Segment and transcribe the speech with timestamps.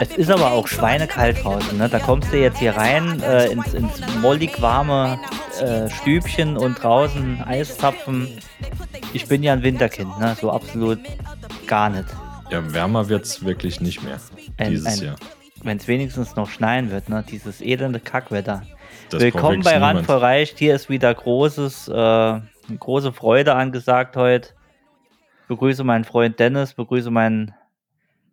[0.00, 1.78] Es ist aber auch schweinekalt draußen.
[1.78, 1.88] Ne?
[1.88, 5.18] Da kommst du jetzt hier rein äh, ins, ins mollig warme
[5.60, 8.28] äh, Stübchen und draußen Eiszapfen.
[9.12, 10.36] Ich bin ja ein Winterkind, ne?
[10.40, 10.98] so absolut
[11.66, 12.06] gar nicht.
[12.50, 14.18] Ja, wärmer wird es wirklich nicht mehr
[14.56, 15.16] Ein- dieses ein- Jahr.
[15.62, 17.22] Wenn es wenigstens noch schneien wird, ne?
[17.28, 18.62] dieses elende Kackwetter.
[19.10, 20.58] Das Willkommen bei Rand verreicht.
[20.58, 22.40] Hier ist wieder großes, äh,
[22.78, 24.50] große Freude angesagt heute.
[25.48, 27.52] Begrüße meinen Freund Dennis, begrüße meinen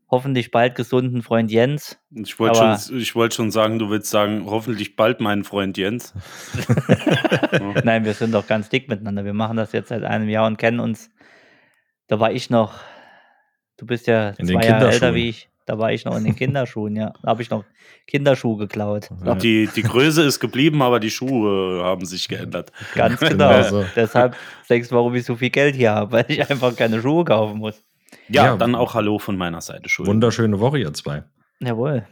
[0.09, 1.99] hoffentlich bald gesunden Freund Jens.
[2.11, 6.13] Ich wollte schon, ich wollte schon sagen, du willst sagen, hoffentlich bald meinen Freund Jens.
[7.83, 9.25] Nein, wir sind doch ganz dick miteinander.
[9.25, 11.09] Wir machen das jetzt seit einem Jahr und kennen uns.
[12.07, 12.75] Da war ich noch,
[13.77, 15.15] du bist ja In den zwei Jahre älter Kinderschuhen.
[15.15, 15.49] wie ich.
[15.65, 17.11] Da war ich noch in den Kinderschuhen, ja.
[17.21, 17.65] Da habe ich noch
[18.07, 19.09] Kinderschuhe geklaut.
[19.25, 19.35] Ja.
[19.35, 22.71] Die, die Größe ist geblieben, aber die Schuhe haben sich geändert.
[22.95, 23.49] Ganz genau.
[23.49, 23.85] Also.
[23.93, 24.37] Deshalb
[24.69, 27.57] denkst du, warum ich so viel Geld hier habe, weil ich einfach keine Schuhe kaufen
[27.57, 27.83] muss.
[28.29, 28.57] Ja, Ja.
[28.57, 29.83] dann auch Hallo von meiner Seite.
[29.83, 30.15] Entschuldigung.
[30.15, 31.23] Wunderschöne Woche, ihr zwei.
[31.59, 32.07] Jawohl.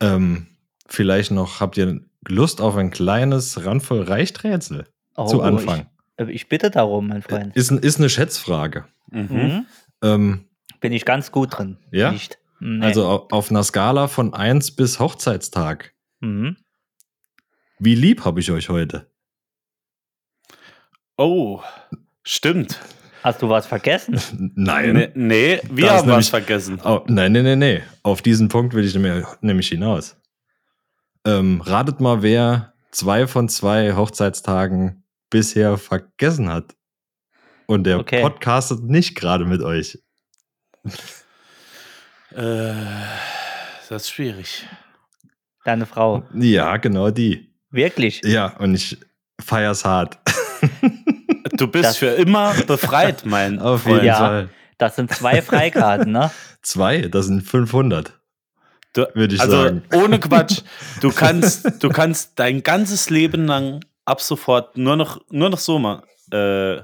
[0.00, 0.46] Ähm,
[0.88, 4.86] vielleicht noch, habt ihr Lust auf ein kleines Randvoll Reichträtsel
[5.16, 5.86] Oh, zu Anfang?
[6.18, 7.54] Ich, ich bitte darum, mein Freund.
[7.56, 8.84] Ist, ist eine Schätzfrage.
[9.10, 9.28] Mhm.
[9.30, 9.66] Mhm.
[10.02, 10.44] Ähm,
[10.80, 11.78] Bin ich ganz gut drin.
[11.90, 12.10] Ja?
[12.12, 12.38] Nicht.
[12.60, 12.84] Nee.
[12.84, 15.92] Also au- auf einer Skala von 1 bis Hochzeitstag.
[16.20, 16.56] Mhm.
[17.78, 19.10] Wie lieb habe ich euch heute?
[21.18, 21.60] Oh,
[22.22, 22.80] stimmt.
[23.22, 24.20] Hast du was vergessen?
[24.54, 24.94] Nein.
[24.94, 26.80] Nee, nee wir haben nämlich- was vergessen.
[26.84, 27.82] Oh, nein, nein, nein, nein.
[28.02, 30.16] Auf diesen Punkt will ich nämlich, nämlich hinaus.
[31.24, 36.76] Ähm, ratet mal, wer zwei von zwei Hochzeitstagen bisher vergessen hat.
[37.66, 38.22] Und der Okay.
[38.22, 39.98] podcastet nicht gerade mit euch.
[42.30, 42.72] Äh,
[43.88, 44.66] das ist schwierig.
[45.64, 46.22] Deine Frau.
[46.34, 47.52] Ja, genau die.
[47.70, 48.20] Wirklich?
[48.24, 48.96] Ja, und ich
[49.40, 50.18] feier's hart.
[51.52, 53.94] Du bist Das- für immer befreit, mein Auf Freund.
[53.96, 54.16] jeden Ja.
[54.16, 54.48] Fall.
[54.78, 56.30] Das sind zwei Freikarten, ne?
[56.62, 58.12] Zwei, das sind 500.
[58.92, 59.82] Du, Würde ich also sagen.
[59.94, 60.60] ohne Quatsch.
[61.00, 65.78] Du kannst, du kannst dein ganzes Leben lang ab sofort nur noch, nur noch so
[65.78, 66.02] mal
[66.32, 66.82] äh,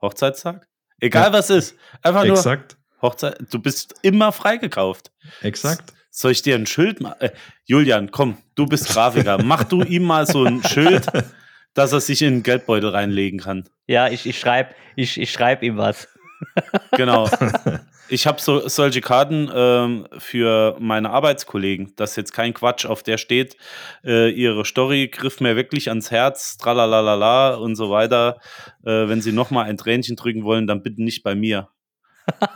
[0.00, 0.66] Hochzeitstag.
[1.00, 1.32] Egal Ja.
[1.32, 1.74] was ist.
[2.02, 3.38] Einfach nur Exakt, Hochzeit.
[3.50, 5.10] Du bist immer freigekauft.
[5.42, 5.92] exakt.
[6.10, 7.16] Soll ich dir ein Schild machen?
[7.20, 7.30] Äh,
[7.64, 9.42] Julian, komm, du bist Grafiker.
[9.42, 11.06] Mach du ihm mal so ein Schild,
[11.74, 13.68] dass er sich in den Geldbeutel reinlegen kann.
[13.86, 16.08] Ja, ich, ich schreibe ich, ich schreib ihm was.
[16.92, 17.28] Genau.
[18.08, 21.94] Ich habe so, solche Karten ähm, für meine Arbeitskollegen.
[21.96, 23.56] Das ist jetzt kein Quatsch, auf der steht,
[24.04, 28.38] äh, ihre Story griff mir wirklich ans Herz, tralalala und so weiter.
[28.84, 31.68] Äh, wenn sie nochmal ein Tränchen drücken wollen, dann bitte nicht bei mir.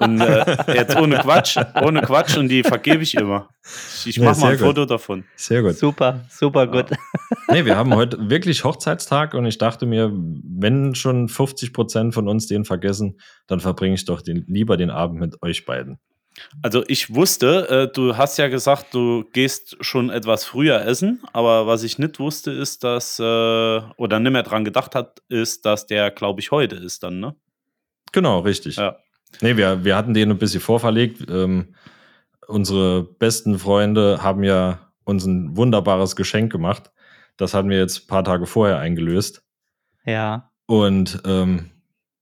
[0.00, 3.48] Und äh, jetzt ohne Quatsch, ohne Quatsch und die vergebe ich immer.
[3.98, 4.66] Ich, ich Ja, mache mal sehr ein gut.
[4.66, 5.24] Foto davon.
[5.36, 5.76] Sehr gut.
[5.76, 6.86] Super, super gut.
[7.50, 12.28] Nee, wir haben heute wirklich Hochzeitstag und ich dachte mir, wenn schon 50 Prozent von
[12.28, 15.98] uns den vergessen, dann verbringe ich doch den, lieber den Abend mit euch beiden.
[16.62, 21.66] Also ich wusste, äh, du hast ja gesagt, du gehst schon etwas früher essen, aber
[21.66, 25.86] was ich nicht wusste, ist, dass, äh, oder nicht mehr dran gedacht hat, ist, dass
[25.86, 27.34] der, glaube ich, heute ist dann, ne?
[28.12, 28.76] Genau, richtig.
[28.76, 28.96] Ja.
[29.40, 31.24] Nee, wir, wir hatten den ein bisschen vorverlegt.
[31.30, 31.74] Ähm,
[32.46, 36.90] unsere besten Freunde haben ja uns ein wunderbares Geschenk gemacht.
[37.36, 39.42] Das hatten wir jetzt ein paar Tage vorher eingelöst.
[40.04, 40.50] Ja.
[40.66, 41.70] Und ähm,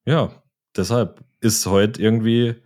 [0.05, 0.31] ja,
[0.77, 2.57] deshalb ist heute irgendwie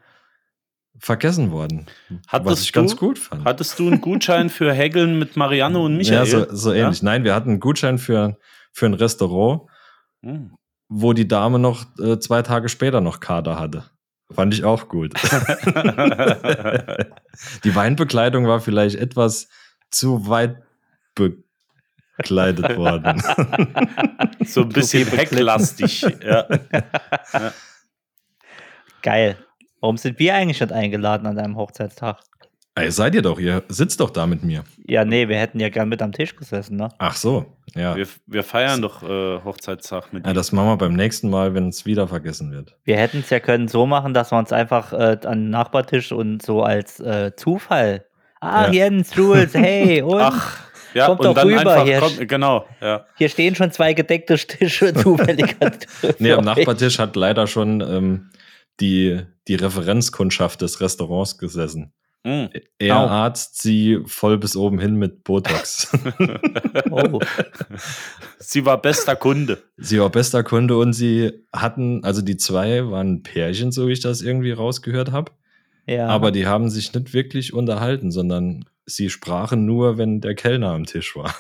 [0.99, 1.87] vergessen worden.
[2.29, 3.45] Hattest was ich ganz du- gut fand.
[3.45, 6.19] Hattest du einen Gutschein für Häkeln mit Marianne und Michael?
[6.19, 6.85] Ja, so, so Ja?
[6.85, 7.03] ähnlich.
[7.03, 8.37] Nein, wir hatten einen Gutschein für,
[8.73, 9.63] für ein Restaurant,
[10.23, 10.55] Hm.
[10.89, 13.85] wo die Dame noch äh, zwei Tage später noch Kader hatte.
[14.33, 15.13] Fand ich auch gut.
[17.65, 19.49] die Weinbekleidung war vielleicht etwas
[19.91, 20.63] zu weit
[21.15, 23.23] bekleidet worden.
[24.45, 26.03] So ein bisschen hecklastig.
[26.23, 26.47] ja.
[29.03, 29.37] Geil.
[29.81, 32.21] Warum sind wir eigentlich nicht eingeladen an deinem Hochzeitstag?
[32.81, 34.65] Ey, seid ihr doch, ihr sitzt doch da mit mir.
[34.87, 36.89] Ja, nee, wir hätten ja gern mit am Tisch gesessen, ne?
[36.99, 37.97] Ach so, ja.
[37.97, 40.33] Wir, wir feiern doch äh, Hochzeitstag mit ja.
[40.33, 42.77] Das machen wir beim nächsten Mal, wenn es wieder vergessen wird.
[42.85, 46.13] Wir hätten es ja können so machen, dass wir uns einfach äh, an den Nachbartisch
[46.13, 48.07] und so als äh, Zufall.
[48.41, 48.73] Ah, Ja.
[48.73, 50.59] Jens, Jules, hey, und Ach,
[50.95, 51.99] ja, Kommt und doch dann rüber einfach, hier.
[52.01, 53.07] komm, genau, ja.
[53.17, 55.57] hier stehen schon zwei gedeckte Tische zufällig.
[56.19, 56.45] Nee, am.
[56.45, 58.31] Nachbartisch hat leider schon ähm,
[58.81, 61.93] die, die Referenzkundschaft des Restaurants gesessen.
[62.25, 62.47] Mm.
[62.79, 63.07] Er Au.
[63.07, 65.91] arzt sie voll bis oben hin mit Botox.
[66.91, 67.21] Oh.
[68.39, 69.63] Sie war bester Kunde.
[69.77, 74.01] sie war bester Kunde und sie hatten, also die zwei waren Pärchen, so wie ich
[74.01, 75.33] das irgendwie rausgehört habe.
[75.87, 76.09] Ja.
[76.09, 80.85] Aber die haben sich nicht wirklich unterhalten, sondern sie sprachen nur, wenn der Kellner am
[80.85, 81.35] Tisch war.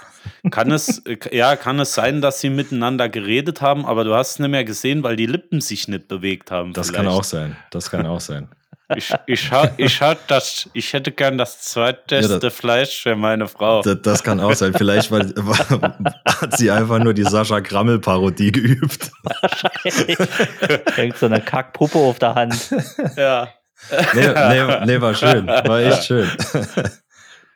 [0.50, 4.32] Kann es, äh, ja, kann es sein, dass sie miteinander geredet haben, aber du hast
[4.32, 6.72] es nicht mehr gesehen, weil die Lippen sich nicht bewegt haben.
[6.72, 7.04] Das vielleicht.
[7.04, 7.56] kann auch sein.
[7.70, 8.48] Das kann auch sein.
[8.96, 13.14] Ich, ich, ha- ich, hat das, ich hätte gern das zweitbeste Ja, das- Fleisch für
[13.16, 13.82] meine Frau.
[13.82, 14.74] Das, das kann auch sein.
[14.74, 15.32] Vielleicht weil,
[16.26, 19.10] hat sie einfach nur die Sascha Grammel-Parodie geübt.
[20.96, 22.54] Irgend so eine Kackpuppe auf der Hand.
[23.16, 23.48] ja.
[24.14, 25.46] Nee, nee, nee, war schön.
[25.46, 26.28] War echt schön.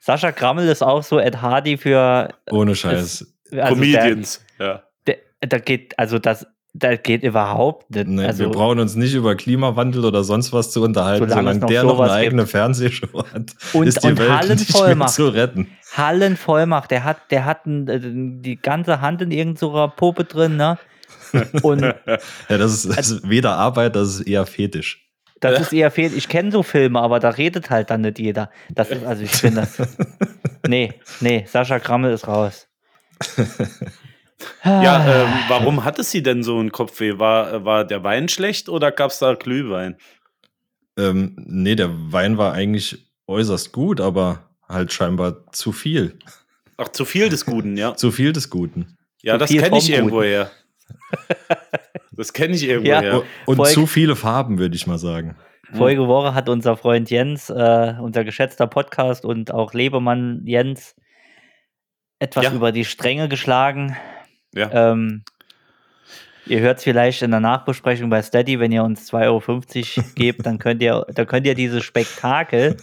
[0.00, 3.26] Sascha Grammel ist auch so Ed Hardy für Ohne Scheiß.
[3.52, 4.44] also Comedians.
[4.58, 4.82] ja.
[5.06, 6.46] Der, der, da geht, also das,
[6.76, 8.08] da geht überhaupt nicht.
[8.08, 11.60] Nee, also, wir brauchen uns nicht über Klimawandel oder sonst was zu unterhalten, Solange solange
[11.60, 12.50] noch der noch eine eigene gibt.
[12.50, 15.68] Fernsehshow hat, Und- ist die und Welt Hallen nicht zu retten.
[15.96, 16.90] Hallen voll macht.
[16.90, 18.00] Der hat, der hat ein, äh,
[18.42, 20.76] die ganze Hand in irgendeiner Puppe drin, ne?
[21.62, 21.80] Und
[22.48, 25.06] Ja, das ist, das ist weder Arbeit, das ist eher Fetisch.
[25.40, 26.12] das ist eher fehl.
[26.16, 28.50] Ich kenne so Filme, aber da redet halt dann nicht jeder.
[28.74, 29.78] Das ist, also ich finde das.
[30.66, 32.66] Nee, nee, Sascha Grammel ist raus.
[34.64, 37.18] Ja, ähm, warum hatte sie denn so einen Kopfweh?
[37.18, 39.96] War, war der Wein schlecht oder gab es da Glühwein?
[40.98, 46.18] Ähm, nee, der Wein war eigentlich äußerst gut, aber halt scheinbar zu viel.
[46.76, 47.94] Ach, zu viel des Guten, ja.
[47.96, 48.96] Zu viel des Guten.
[49.22, 50.28] Ja, Zu das kenne ich vom irgendwo Guten.
[50.28, 50.50] her.
[52.16, 53.00] Das kenne ich irgendwo Ja.
[53.00, 53.22] her.
[53.44, 55.36] Und Folge- zu viele Farben, würde ich mal sagen.
[55.72, 60.94] Vorige Woche hat unser Freund Jens, äh, unser geschätzter Podcast und auch Lebemann Jens,
[62.20, 62.52] etwas Ja.
[62.52, 63.96] über die Stränge geschlagen.
[64.54, 64.92] Ja.
[64.92, 65.22] Ähm,
[66.46, 69.24] ihr hört es vielleicht in der Nachbesprechung bei Steady, wenn ihr uns 2,50
[69.98, 72.76] Euro gebt, dann könnt ihr, dann könnt ihr dieses Spektakel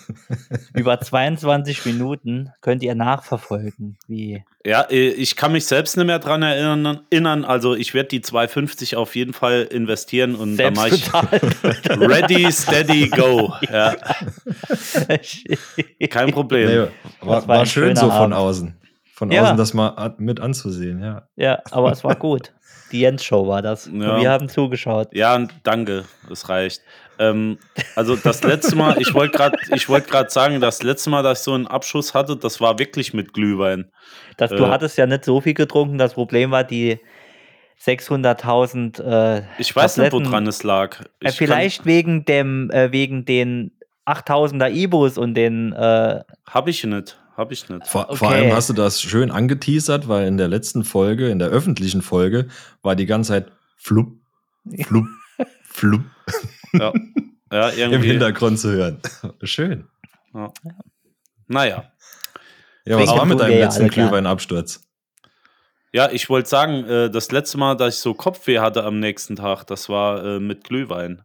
[0.73, 3.97] über 22 Minuten könnt ihr nachverfolgen.
[4.07, 7.45] Wie Ja, äh, ich kann mich selbst nicht mehr dran erinnern.
[7.45, 12.51] Also ich werde die 2,50 auf jeden Fall investieren und dann mache ich selbst ready,
[12.51, 13.53] steady, go.
[13.71, 13.95] Ja,
[16.09, 16.67] kein Problem.
[16.67, 16.87] Nee,
[17.21, 18.80] war, war schön so von außen.
[19.21, 19.43] Von Ja.
[19.43, 21.27] außen das mal mit anzusehen, ja.
[21.35, 22.53] ja, aber es war gut.
[22.91, 23.85] Die Jens-Show war das.
[23.85, 24.19] Ja.
[24.19, 25.09] Wir haben zugeschaut.
[25.13, 26.81] Ja, danke, es reicht.
[27.19, 27.59] Ähm,
[27.95, 31.53] also das letzte Mal, ich wollte gerade wollt sagen, das letzte Mal, dass ich so
[31.53, 33.91] einen Abschuss hatte, das war wirklich mit Glühwein.
[34.37, 34.69] Das, du Äh.
[34.69, 35.99] hattest ja nicht so viel getrunken.
[35.99, 36.99] Das Problem war die
[37.79, 38.99] 600.000.
[39.03, 40.31] Äh, Ich weiß nicht, Tabletten.
[40.31, 40.99] woran es lag.
[41.21, 43.71] Äh, Ich vielleicht wegen dem, äh, wegen den
[44.07, 45.73] 8000er Ibus und den.
[45.73, 47.17] Äh, Habe ich nicht.
[47.37, 47.87] Habe ich nicht.
[47.87, 48.41] Vor, vor Okay.
[48.41, 52.47] allem hast du das schön angeteasert, weil in der letzten Folge, in der öffentlichen Folge,
[52.81, 54.13] war die ganze Zeit flupp,
[54.83, 55.07] flupp,
[55.63, 56.01] flupp
[56.73, 56.91] Ja,
[57.51, 58.09] ja im irgendwie.
[58.09, 58.99] Hintergrund zu hören.
[59.43, 59.87] Schön.
[61.47, 61.91] Naja.
[62.85, 63.87] Ja, was war mit deinem ja letzten.
[63.89, 64.81] Glühweinabsturz?
[65.93, 69.35] Ja, ich wollte sagen, äh, das letzte Mal, dass ich so Kopfweh hatte am nächsten
[69.35, 71.23] Tag, das war äh, mit Glühwein.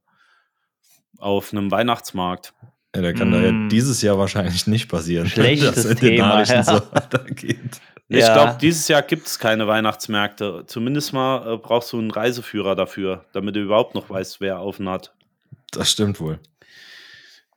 [1.19, 2.53] Auf einem Weihnachtsmarkt.
[2.97, 3.69] Ja, da kann da ja Mm.
[3.69, 5.29] dieses Jahr wahrscheinlich nicht passieren.
[5.31, 6.63] Schlechtes dass in den Thema, Nachrichten ja.
[6.65, 7.81] so weitergeht.
[8.09, 8.33] Ich Ja.
[8.35, 10.65] glaube, dieses Jahr gibt es keine Weihnachtsmärkte.
[10.67, 14.89] Zumindest mal äh, brauchst du einen Reiseführer dafür, damit du überhaupt noch weißt, wer offen
[14.89, 15.13] hat.
[15.73, 16.39] Das stimmt wohl.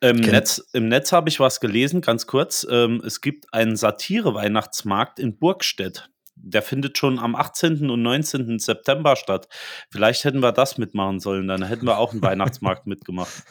[0.02, 2.66] Im Netz, im Netz habe ich was gelesen, ganz kurz.
[2.70, 6.10] Ähm, es gibt einen Satire-Weihnachtsmarkt in Burgstedt.
[6.36, 7.90] Der findet schon am 18.
[7.90, 8.60] und 19.
[8.60, 9.50] September statt.
[9.92, 13.44] Vielleicht hätten wir das mitmachen sollen, dann hätten wir auch einen Weihnachtsmarkt mitgemacht.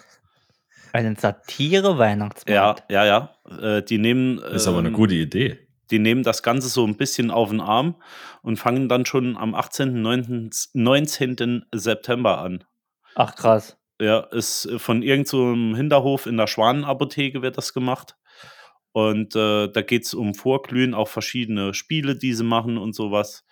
[0.92, 2.90] Einen Satire-Weihnachtsmarkt.
[2.90, 3.78] Ja, ja, ja.
[3.78, 4.38] Äh, die nehmen.
[4.38, 5.59] Ist aber eine ähm, gute Idee.
[5.90, 7.97] Die nehmen das Ganze so ein bisschen auf den Arm
[8.42, 10.02] und fangen dann schon am 18.
[10.02, 10.50] 19.
[10.75, 11.64] 19.
[11.75, 12.64] September an.
[13.14, 13.76] Ach krass.
[14.00, 18.16] Ja, ist äh, von irgendeinem so einem Hinterhof in der Schwanenapotheke wird das gemacht.
[18.92, 23.45] Und äh, da geht es um Vorglühen, auch verschiedene Spiele, die sie machen und sowas.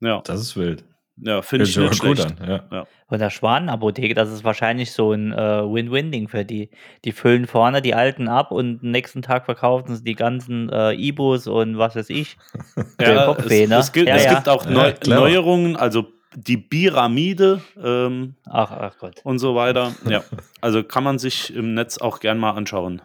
[0.00, 0.84] Ja, Das ist wild.
[1.18, 2.40] Ja finde ich nicht schlecht.
[2.40, 2.66] an.
[2.70, 2.86] Ja.
[3.08, 6.70] Von der Schwanenapotheke, das ist wahrscheinlich so ein äh, Win-Win-Ding für die.
[7.04, 10.92] Die füllen vorne die alten ab und am nächsten Tag verkaufen sie die ganzen äh,
[10.92, 12.36] Ibus und was weiß ich.
[13.00, 13.76] Ja, Kopfweh, es, ne?
[13.76, 14.34] es, gibt, Ja, es ja.
[14.34, 14.92] gibt auch Neu.
[15.06, 19.20] Neuerungen, also die Pyramide ähm, Ach, ach Gott.
[19.24, 19.92] und so weiter.
[20.08, 20.22] Ja,
[20.60, 23.00] also kann man sich im Netz auch gern mal anschauen.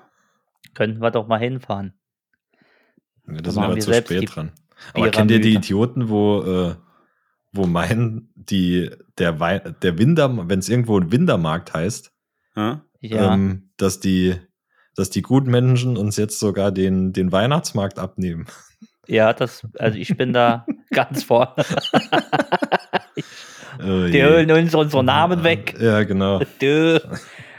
[0.73, 1.93] Könnten wir doch mal hinfahren.
[3.27, 4.51] Ja, Da Da sind machen wir zu spät dran.
[4.93, 5.53] Aber kennt ihr die.
[5.53, 6.75] Idioten, wo, äh,
[7.51, 12.11] wo meinen, die, der, Wei der Winder, wenn es irgendwo ein Wintermarkt heißt,
[12.55, 12.85] Ja?
[13.01, 14.35] Ähm, dass die,
[14.95, 18.45] dass die guten Menschen uns jetzt sogar den, den Weihnachtsmarkt abnehmen.
[19.07, 21.55] Ja, das, also ich bin da ganz vorne.
[23.79, 25.75] Oh Die holen uns unsere Namen weg.
[25.79, 26.39] Ja, genau.
[26.61, 26.99] Dö.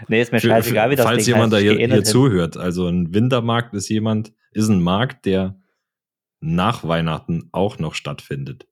[0.09, 1.65] Nee, ist mir Für, scheißegal, wie das falls Ding jemand heißt.
[1.65, 5.57] da hier, hier zuhört, also ein Wintermarkt ist jemand, ist ein Markt, der
[6.41, 8.67] nach Weihnachten auch noch stattfindet.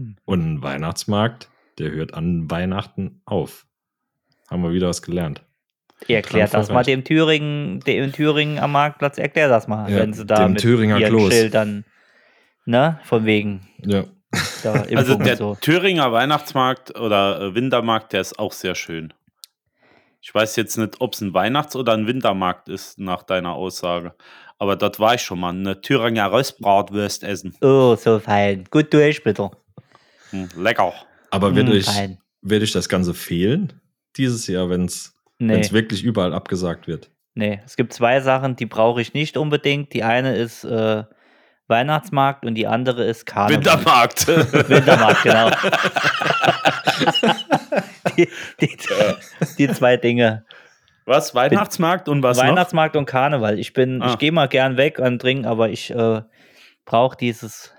[0.00, 0.16] Hm.
[0.24, 3.66] Und ein Weihnachtsmarkt, der hört an Weihnachten auf.
[4.50, 5.42] Haben wir wieder was gelernt.
[6.08, 10.24] Erklärt das mal dem Thüringen, dem Thüringen am Marktplatz, erklär das mal, Ja, wenn sie
[10.24, 11.34] da dem mit Thüringer ihren Klos.
[11.34, 11.84] Schildern,
[12.64, 14.04] ne, von wegen Ja.
[14.94, 15.56] Also der so.
[15.60, 19.12] Thüringer Weihnachtsmarkt oder äh, Wintermarkt, der ist auch sehr schön.
[20.22, 24.14] Ich weiß jetzt nicht, ob es ein Weihnachts- oder ein Wintermarkt ist, nach deiner Aussage.
[24.58, 25.50] Aber dort war ich schon mal.
[25.50, 27.56] Eine Thüringer Röstbratwurst essen.
[27.62, 28.64] Oh, so fein.
[28.70, 29.50] Gut durch, bitte.
[30.30, 30.92] Hm, lecker.
[31.30, 32.18] Aber wird, Mm, euch, fein.
[32.42, 33.72] wird euch das Ganze fehlen
[34.16, 37.10] dieses Jahr, wenn es Nee, wirklich überall abgesagt wird?
[37.34, 37.60] nee.
[37.64, 39.94] Es gibt zwei Sachen, die brauche ich nicht unbedingt.
[39.94, 41.04] Die eine ist äh,
[41.68, 43.56] Weihnachtsmarkt und die andere ist Karneval.
[43.64, 44.26] Wintermarkt.
[44.68, 45.50] Wintermarkt, genau.
[48.16, 48.28] die,
[48.60, 48.76] die,
[49.58, 50.44] die zwei Dinge.
[51.06, 51.34] was?
[51.34, 53.58] Weihnachtsmarkt und was Weihnachtsmarkt und Karneval.
[53.58, 54.10] Ich bin, Ah.
[54.10, 56.22] ich gehe mal gern weg und trinken, aber ich äh,
[56.84, 57.72] brauche dieses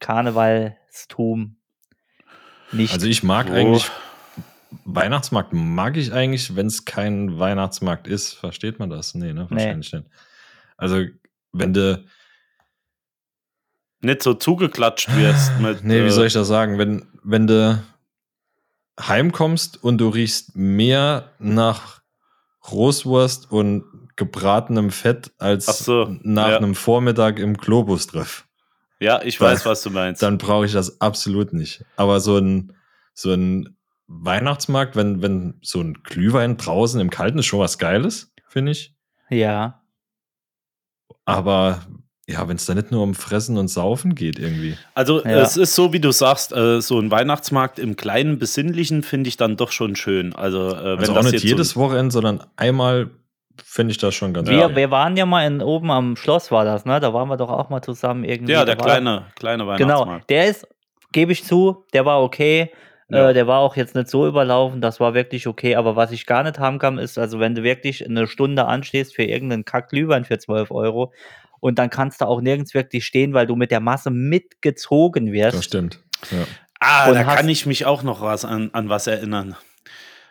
[0.00, 1.56] Karnevalstum
[2.72, 2.92] nicht.
[2.92, 3.54] Also ich mag Oh.
[3.54, 3.90] eigentlich,
[4.84, 8.34] Weihnachtsmarkt mag ich eigentlich, wenn es kein Weihnachtsmarkt ist.
[8.34, 9.14] Versteht man das?
[9.14, 9.46] Nee, ne?
[9.50, 10.06] Wahrscheinlich nicht.
[10.76, 11.04] Also
[11.52, 12.04] wenn du?
[14.00, 15.84] Nicht so zugeklatscht wirst mit.
[15.84, 16.78] nee, wie äh, soll ich das sagen?
[16.78, 17.82] Wenn, wenn du
[19.00, 22.02] heimkommst und du riechst mehr nach
[22.70, 23.84] Roßwurst und
[24.16, 26.56] gebratenem Fett als so, nach ja.
[26.58, 28.46] einem Vormittag im Globus-Treff.
[29.04, 30.22] Ja, ich Dann- weiß, was du meinst.
[30.22, 31.84] dann brauche ich das absolut nicht.
[31.96, 32.72] Aber so ein,
[33.12, 38.32] so ein Weihnachtsmarkt, wenn, wenn so ein Glühwein draußen im Kalten ist schon was Geiles,
[38.48, 38.94] finde ich.
[39.30, 39.80] ja.
[41.26, 41.82] Aber
[42.26, 44.76] ja, wenn es da nicht nur um Fressen und Saufen geht irgendwie.
[44.94, 45.40] Also Ja.
[45.42, 49.36] es ist so, wie du sagst, äh, so ein Weihnachtsmarkt im kleinen Besinnlichen finde ich
[49.36, 50.34] dann doch schon schön.
[50.34, 53.10] Also, äh, wenn Also auch das nicht jetzt jedes so, Wochenende, sondern einmal
[53.62, 56.64] finde ich das schon ganz Wir, wir waren ja mal in, oben am Schloss, war
[56.64, 56.98] das, ne?
[57.00, 58.52] Da waren wir doch auch mal zusammen irgendwie.
[58.52, 59.70] ja, der war- kleine, kleine Genau,
[60.00, 60.30] Weihnachtsmarkt.
[60.30, 60.66] der ist,
[61.12, 62.72] gebe ich zu, der war okay.
[63.10, 63.28] Ja.
[63.30, 65.76] Äh, der war auch jetzt nicht so überlaufen, das war wirklich okay.
[65.76, 69.14] Aber was ich gar nicht haben kann, ist, also wenn du wirklich eine Stunde anstehst
[69.14, 71.12] für irgendeinen Kack-Glühwein für 12 Euro
[71.60, 75.56] und dann kannst du auch nirgends wirklich stehen, weil du mit der Masse mitgezogen wirst.
[75.58, 76.00] Das stimmt.
[76.30, 76.38] Ja.
[76.80, 79.54] Ah, Und da hast- kann ich mich auch noch was an, an was erinnern.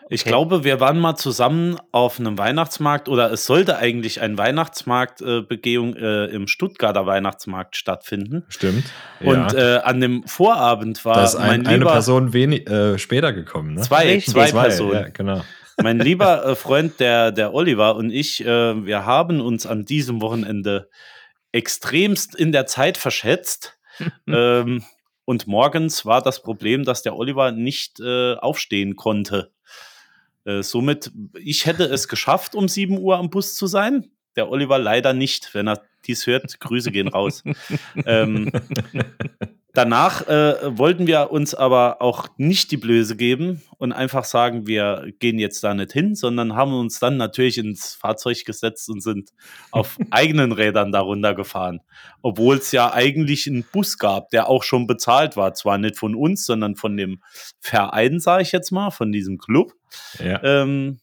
[0.10, 5.96] Ich glaube, wir waren mal zusammen auf einem Weihnachtsmarkt oder es sollte eigentlich ein Weihnachtsmarktbegehung
[5.96, 8.44] äh, äh, im Stuttgarter Weihnachtsmarkt stattfinden.
[8.50, 8.86] Stimmt.
[9.22, 9.78] Und ja.
[9.78, 13.76] äh, an dem Vorabend war da ist ein, mein eine Person wenig, äh, später gekommen.
[13.76, 13.82] Ne?
[13.82, 14.34] zwei, Richtig.
[14.34, 14.94] zwei Personen.
[14.94, 15.42] Ja, genau.
[15.82, 20.22] Mein lieber äh, Freund, der, der Oliver und ich, äh, wir haben uns an diesem
[20.22, 20.90] Wochenende
[21.52, 23.78] extremst in der Zeit verschätzt.
[24.28, 24.84] ähm,
[25.26, 29.53] und morgens war das Problem, dass der Oliver nicht äh, aufstehen konnte.
[30.46, 34.12] Äh, somit, ich hätte es geschafft, um 7 Uhr am Bus zu sein.
[34.36, 35.54] Der Oliver leider nicht.
[35.54, 37.44] Wenn er dies hört, Grüße gehen raus.
[38.06, 38.52] ähm,
[39.75, 45.12] Danach äh, wollten wir uns aber auch nicht die Blöße geben und einfach sagen, wir
[45.18, 49.32] gehen jetzt da nicht hin, sondern haben uns dann natürlich ins Fahrzeug gesetzt und sind
[49.72, 51.82] auf eigenen Rädern darunter gefahren.
[52.22, 55.56] Obwohl es ja eigentlich einen Bus gab, der auch schon bezahlt war.
[55.56, 57.24] Zwar nicht von uns, sondern von dem
[57.60, 59.74] Verein, sage ich jetzt mal, von diesem Club.
[60.20, 60.39] Ja.
[60.44, 61.00] Ähm,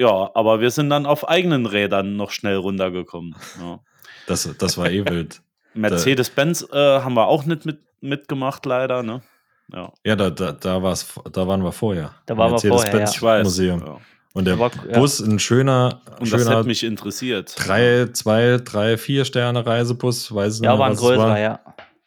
[0.00, 3.36] ja, aber wir sind dann auf eigenen Rädern noch schnell runtergekommen.
[3.60, 3.78] Ja.
[4.26, 5.42] Das, das war eh wild.
[5.74, 9.02] Mercedes-Benz äh, haben wir auch nicht mit, mitgemacht, leider.
[9.02, 9.22] Ne?
[9.72, 12.12] Ja, Ja, da, da, da, war's, da waren wir vorher.
[12.26, 13.08] Da waren wir vorher, ja.
[13.08, 13.44] ich weiß.
[13.44, 13.82] Museum.
[13.84, 13.98] Ja.
[14.32, 14.98] Und der ja.
[14.98, 17.54] Bus, ein schöner, Und das schöner hätte mich interessiert.
[17.58, 21.38] drei, zwei, drei, vier Sterne Reisebus, weiß ich Ja, nicht, war ein größerer, war.
[21.38, 21.60] ja.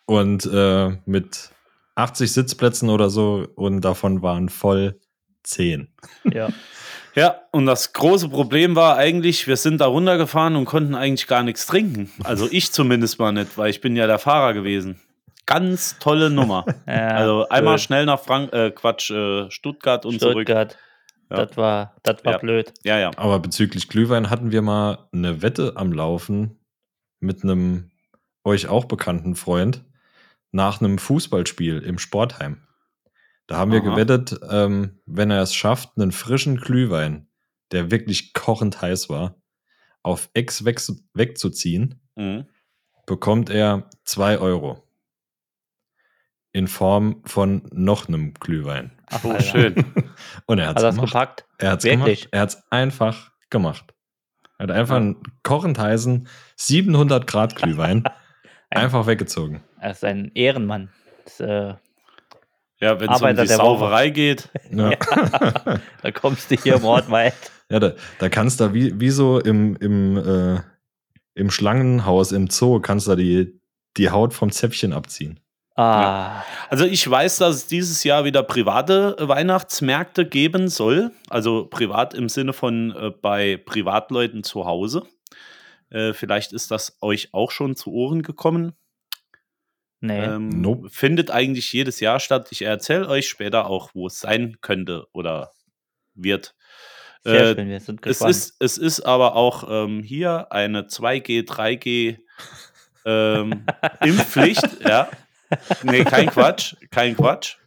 [0.06, 1.50] Und äh, mit
[1.96, 5.00] 80 Sitzplätzen oder so und davon waren voll
[5.44, 5.90] 10.
[6.34, 6.50] ja.
[7.16, 11.44] Ja, und das große Problem war eigentlich, wir sind da runtergefahren und konnten eigentlich gar
[11.44, 12.12] nichts trinken.
[12.24, 15.00] Also ich zumindest mal nicht, weil ich bin ja der Fahrer gewesen.
[15.46, 16.66] Ganz tolle Nummer.
[16.88, 17.82] ja also einmal blöd.
[17.82, 20.34] schnell nach Frank äh, Quatsch, äh, Stuttgart und zurück.
[20.48, 20.78] Stuttgart.
[21.30, 21.46] Ja.
[21.46, 22.38] Das war, das war Ja.
[22.40, 22.74] blöd.
[22.84, 23.12] Ja, ja.
[23.18, 26.60] Aber bezüglich Glühwein hatten wir mal eine Wette am Laufen
[27.20, 27.92] mit einem
[28.44, 29.84] euch auch bekannten Freund
[30.52, 32.62] nach einem Fußballspiel im Sportheim.
[33.48, 33.90] Da haben wir Aha.
[33.90, 37.28] gewettet, ähm, wenn er es schafft, einen frischen Glühwein,
[37.72, 39.36] der wirklich kochend heiß war,
[40.04, 40.80] auf Ex weg,
[41.14, 42.46] wegzuziehen, Mhm.
[43.08, 44.84] bekommt er 2 Euro.
[46.54, 48.92] In Form von noch einem Glühwein.
[49.10, 49.76] Ach, Oh, schön.
[50.46, 51.46] Und er hat es gepackt?
[51.58, 52.28] Er hat es gemacht.
[52.32, 53.94] Er hat es einfach gemacht.
[54.60, 58.04] Er hat einfach einen kochend heißen 700 Grad Glühwein
[58.70, 59.62] einfach weggezogen.
[59.80, 60.90] Er ist ein Ehrenmann.
[61.26, 61.74] Das, äh,
[62.80, 63.48] Ja, wenn es um die.
[63.48, 64.50] Sauerei geht.
[64.72, 64.92] Ja,
[66.04, 67.34] Da kommst du hier im Ort weit.
[67.70, 70.60] ja da, da kannst du wie, wie so im, im, äh,
[71.34, 73.60] im Schlangenhaus im Zoo, kannst du die,
[73.98, 75.40] die Haut vom Zäpfchen abziehen.
[75.76, 81.12] Ah, Also ich weiß, dass es dieses Jahr wieder private Weihnachtsmärkte geben soll.
[81.30, 85.04] Also privat im Sinne von äh, bei Privatleuten zu Hause.
[85.90, 88.74] Äh, vielleicht ist das euch auch schon zu Ohren gekommen.
[90.00, 90.24] nee.
[90.26, 90.90] Ähm, Nope.
[90.90, 92.50] Findet eigentlich jedes Jahr statt.
[92.52, 95.52] Ich erzähle euch später auch, wo es sein könnte oder
[96.14, 96.56] wird.
[97.24, 98.32] Sehr äh, schön, wir sind Es gespannt.
[98.32, 102.20] ist, es ist aber auch ähm, hier eine 2G, 3G
[103.06, 103.66] ähm,
[104.02, 105.10] Impfpflicht, ja.
[105.84, 107.58] Nee, kein Quatsch, kein Quatsch.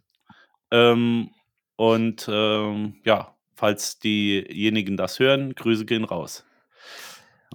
[0.70, 1.30] Ähm,
[1.76, 6.44] und ähm, ja, falls diejenigen das hören, Grüße gehen raus.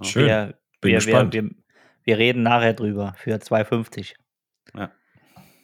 [0.02, 0.26] Schön.
[0.26, 1.34] wir, Bin wir, gespannt.
[1.34, 1.50] Wir, wir,
[2.04, 4.14] wir reden nachher drüber für 2,50.
[4.76, 4.90] Ja.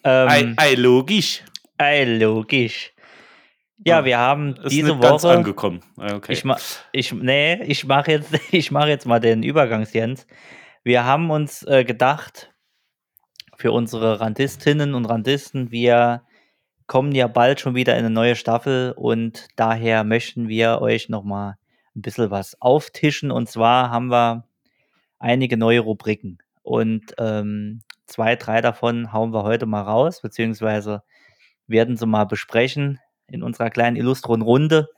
[0.05, 1.43] Ähm, Ei, ei, logisch.
[1.79, 2.93] ei, logisch.
[3.85, 5.33] Ja, wir haben Ist diese nicht ganz Woche.
[5.35, 5.81] angekommen.
[5.97, 6.33] Ah, Okay.
[6.33, 6.57] Ich, ma,
[6.93, 10.27] ich, nee, ich mache jetzt, ich mach jetzt mal den Übergangsjens.
[10.85, 12.53] Wir haben uns äh, gedacht,
[13.59, 16.23] für unsere Randistinnen und Randisten, wir
[16.87, 21.57] kommen ja bald schon wieder in eine neue Staffel und daher möchten wir euch nochmal
[21.97, 23.33] ein bisschen was auftischen.
[23.33, 24.45] Und zwar haben wir
[25.19, 31.03] einige neue Rubriken und ähm, zwei, drei davon hauen wir heute mal raus, beziehungsweise
[31.67, 34.89] werden sie mal besprechen in unserer kleinen illustren Runde.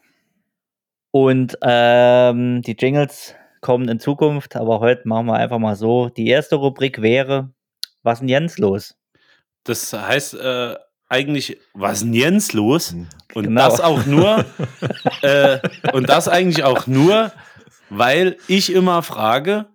[1.12, 6.10] Und ähm, die Jingles kommen in Zukunft, aber heute machen wir einfach mal so.
[6.10, 7.52] Die erste Rubrik wäre,
[8.02, 8.96] was ist denn Jens los?
[9.64, 10.76] Das heißt äh,
[11.08, 12.94] eigentlich, was ist denn Jens los?
[13.34, 13.68] Und Genau.
[13.68, 14.44] das auch nur,
[15.22, 15.58] äh,
[15.92, 17.32] und das eigentlich auch nur,
[17.90, 19.66] weil ich immer frage,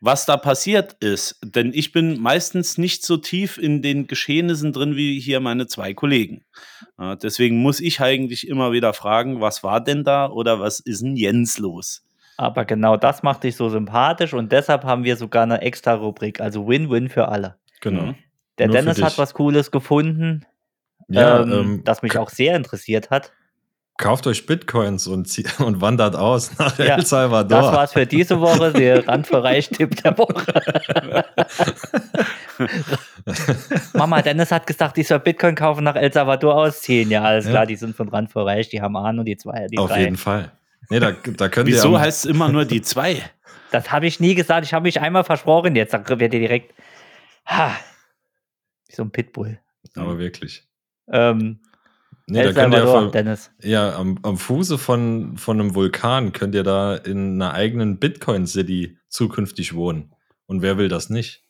[0.00, 1.38] was da passiert ist.
[1.44, 5.94] Denn ich bin meistens nicht so tief in den Geschehnissen drin wie hier meine zwei
[5.94, 6.44] Kollegen.
[6.98, 11.02] Äh, deswegen muss ich eigentlich immer wieder fragen, was war denn da oder was ist
[11.02, 12.02] denn Jens los?
[12.36, 16.40] Aber genau das macht dich so sympathisch und deshalb haben wir sogar eine extra Rubrik,
[16.40, 17.56] also Win-Win für alle.
[17.80, 18.02] Genau.
[18.02, 18.14] Mhm.
[18.58, 20.44] Der Nur Dennis hat was Cooles gefunden,
[21.08, 23.32] Ja, ähm, ähm, das mich auch sehr interessiert hat.
[23.98, 25.28] kauft euch Bitcoins und,
[25.60, 27.60] und wandert aus nach Ja, El Salvador.
[27.62, 31.22] Das war's für diese Woche, der Randverreich-Tipp der Woche.
[33.94, 37.10] Mama, Dennis hat gesagt, ich soll Bitcoin kaufen, nach El Salvador ausziehen.
[37.10, 37.50] Ja, alles Ja.
[37.52, 40.00] klar, die sind von Randverreich, die haben Ahnung, die zwei, die Auf drei.
[40.00, 40.50] jeden Fall.
[40.92, 41.66] Nee, da, da könnt.
[41.68, 43.22] Wieso heißt es immer nur die zwei?
[43.70, 46.74] Das habe ich nie gesagt, ich habe mich einmal versprochen, jetzt sagt- wird ihr direkt,
[47.46, 47.74] ha,
[48.88, 49.58] wie so ein Pitbull.
[49.96, 50.68] Aber wirklich.
[51.10, 51.60] Ähm,
[52.28, 53.50] Nee, da könnt ihr ver- Dennis.
[53.62, 58.96] ja, am, am Fuße von, von einem Vulkan könnt ihr da in einer eigenen Bitcoin-City
[59.08, 60.14] zukünftig wohnen.
[60.46, 61.42] Und wer will das nicht?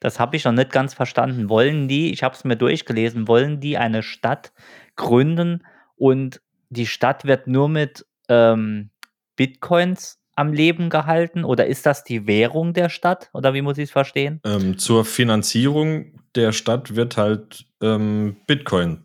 [0.00, 1.48] Das habe ich noch nicht ganz verstanden.
[1.48, 4.52] Wollen die, ich habe es mir durchgelesen, wollen die eine Stadt
[4.94, 5.64] gründen
[5.96, 8.90] und die Stadt wird nur mit ähm,
[9.36, 11.44] Bitcoins am Leben gehalten?
[11.44, 13.30] Oder ist das die Währung der Stadt?
[13.32, 14.40] Oder wie muss ich es verstehen?
[14.44, 19.02] Ähm, zur Finanzierung der Stadt wird halt ähm, Bitcoin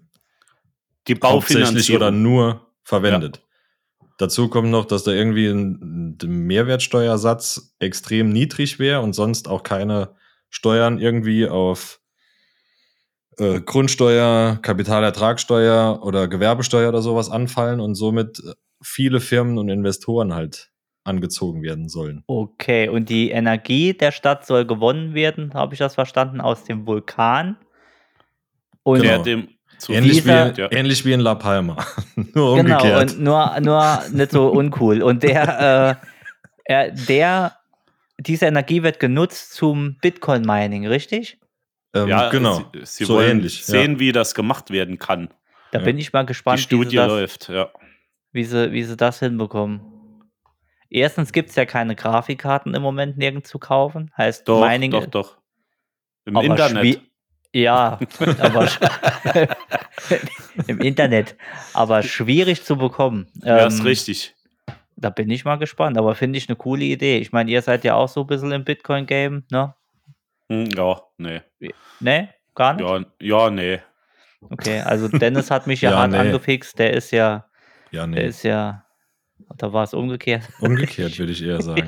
[1.07, 1.95] Die hauptsächlich Baufinanzierung.
[2.01, 3.41] oder nur verwendet.
[4.19, 9.63] Dazu kommt noch, dass da irgendwie ein, ein Mehrwertsteuersatz extrem niedrig wäre und sonst auch
[9.63, 10.15] keine
[10.49, 11.99] Steuern irgendwie auf
[13.39, 20.33] äh, Grundsteuer, Kapitalertragssteuer oder Gewerbesteuer oder sowas anfallen und somit äh, viele Firmen und Investoren
[20.33, 20.69] halt
[21.05, 22.23] angezogen werden sollen.
[22.27, 26.85] Okay, und die Energie der Stadt soll gewonnen werden, habe ich das verstanden, aus dem
[26.87, 27.57] Vulkan.
[28.83, 29.21] Und Genau.
[29.23, 30.71] dem zu Ähnlich wie, ja.
[30.71, 31.75] ähnlich wie in La Palma.
[32.15, 33.11] Nur Genau, umgekehrt.
[33.13, 35.01] und nur, nur nicht so uncool.
[35.01, 36.05] Und der, äh,
[36.65, 37.57] er, der,
[38.17, 41.37] diese Energie wird genutzt zum Bitcoin-Mining, richtig?
[41.95, 42.71] ähm, ja, genau.
[42.73, 43.65] Sie, sie so wollen ähnlich.
[43.65, 45.29] sehen, wie das gemacht werden kann.
[45.71, 45.85] Da Ja.
[45.85, 47.69] bin ich mal Die gespannt, wie Studie läuft, ja.
[48.33, 49.81] Wie, sie, wie sie das hinbekommen.
[50.89, 54.11] Erstens gibt es ja keine Grafikkarten im Moment nirgends zu kaufen.
[54.17, 55.37] Heißt, Doch, Mining doch, doch.
[56.25, 57.01] Im Internet.
[57.55, 57.99] Ja,
[58.39, 58.67] aber
[60.67, 61.35] im Internet.
[61.73, 63.27] Aber schwierig zu bekommen.
[63.43, 64.35] Ja, ist Ähm, richtig.
[64.95, 67.17] Da bin ich mal gespannt, aber finde ich eine coole Idee.
[67.17, 69.73] Ich meine, ihr seid ja auch so ein bisschen im Bitcoin-Game, ne?
[70.49, 71.41] Hm, Ja, nee.
[71.99, 72.29] Ne?
[72.55, 72.87] Gar nicht?
[72.87, 73.79] Ja, ja, nee.
[74.49, 76.17] Okay, also Dennis hat mich ja, Ja, hart nee.
[76.17, 76.77] angefixt.
[76.77, 77.49] Der ist ja,
[77.93, 78.27] Ja, der nee.
[78.27, 78.85] ist ja,
[79.57, 80.43] da war es umgekehrt.
[80.59, 81.87] Umgekehrt würde ich eher sagen.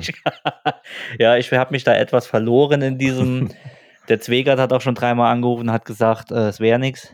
[1.18, 3.50] Ja, ich habe mich da etwas verloren in diesem.
[4.08, 7.08] Der Zwegert hat auch schon dreimal angerufen und hat gesagt, äh, es wäre nichts.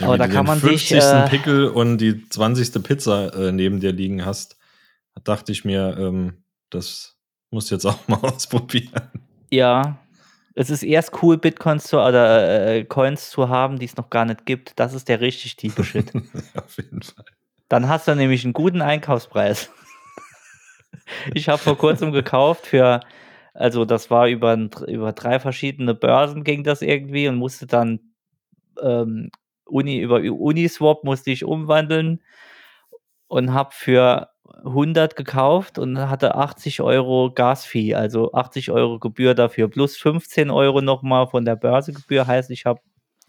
[0.00, 0.98] Ja, Aber da du kann den man sich, 50.
[1.00, 2.82] äh, Pickel und die 20.
[2.82, 4.56] Pizza äh, neben dir liegen hast,
[5.22, 7.16] dachte ich mir, ähm, das
[7.52, 8.90] musst du jetzt auch mal ausprobieren.
[9.52, 9.98] Ja,
[10.56, 14.24] Es ist erst cool, Bitcoins zu, oder äh, Coins zu haben, die es noch gar
[14.24, 14.72] nicht gibt.
[14.80, 16.12] Das ist der richtig tiefe Shit.
[16.56, 17.24] Auf jeden Fall.
[17.68, 19.70] Dann hast du nämlich einen guten Einkaufspreis.
[21.34, 23.00] ich habe vor kurzem gekauft für,
[23.54, 28.00] also das war über, über drei verschiedene Börsen ging das irgendwie und musste dann
[28.80, 29.30] ähm,
[29.64, 32.22] Uni, über Uniswap musste ich umwandeln
[33.26, 34.30] und habe für
[34.64, 40.80] 100 gekauft und hatte 80 Euro Gasfee, also 80 Euro Gebühr dafür, plus 15 Euro
[40.80, 42.80] nochmal von der Börsegebühr, heißt ich habe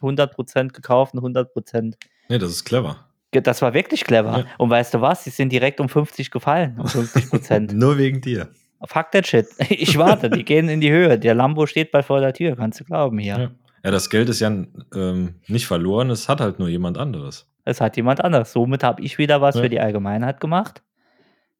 [0.01, 1.95] 100% gekauft und 100%
[2.29, 3.06] Nee, das ist clever.
[3.31, 4.39] Das war wirklich clever.
[4.39, 4.45] Ja.
[4.57, 5.23] Und weißt du was?
[5.23, 6.79] Sie sind direkt um 50 gefallen.
[6.79, 7.73] Um 50 Prozent.
[7.77, 8.49] Nur wegen dir.
[8.85, 9.47] Fuck that shit.
[9.69, 11.17] Ich warte, die gehen in die Höhe.
[11.19, 13.37] Der Lambo steht bald vor der Tür, kannst du glauben hier.
[13.37, 13.51] Ja.
[13.83, 14.51] Ja, das Geld ist ja
[14.95, 17.47] ähm, nicht verloren, es hat halt nur jemand anderes.
[17.63, 18.51] Es hat jemand anders.
[18.51, 19.61] Somit habe ich wieder was Ja.
[19.61, 20.81] für die Allgemeinheit gemacht.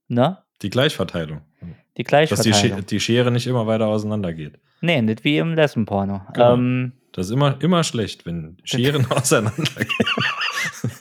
[0.08, 0.38] Ne?
[0.62, 1.42] Die Gleichverteilung.
[1.62, 2.82] Die Dass die, Gleichverteilung.
[2.82, 4.60] Sch die Schere nicht immer weiter auseinander geht.
[4.82, 6.22] nee, nicht wie im Lesbenporno.
[6.34, 6.54] Genau.
[6.54, 9.90] Ähm, Das ist immer, immer schlecht, wenn Scheren auseinandergehen.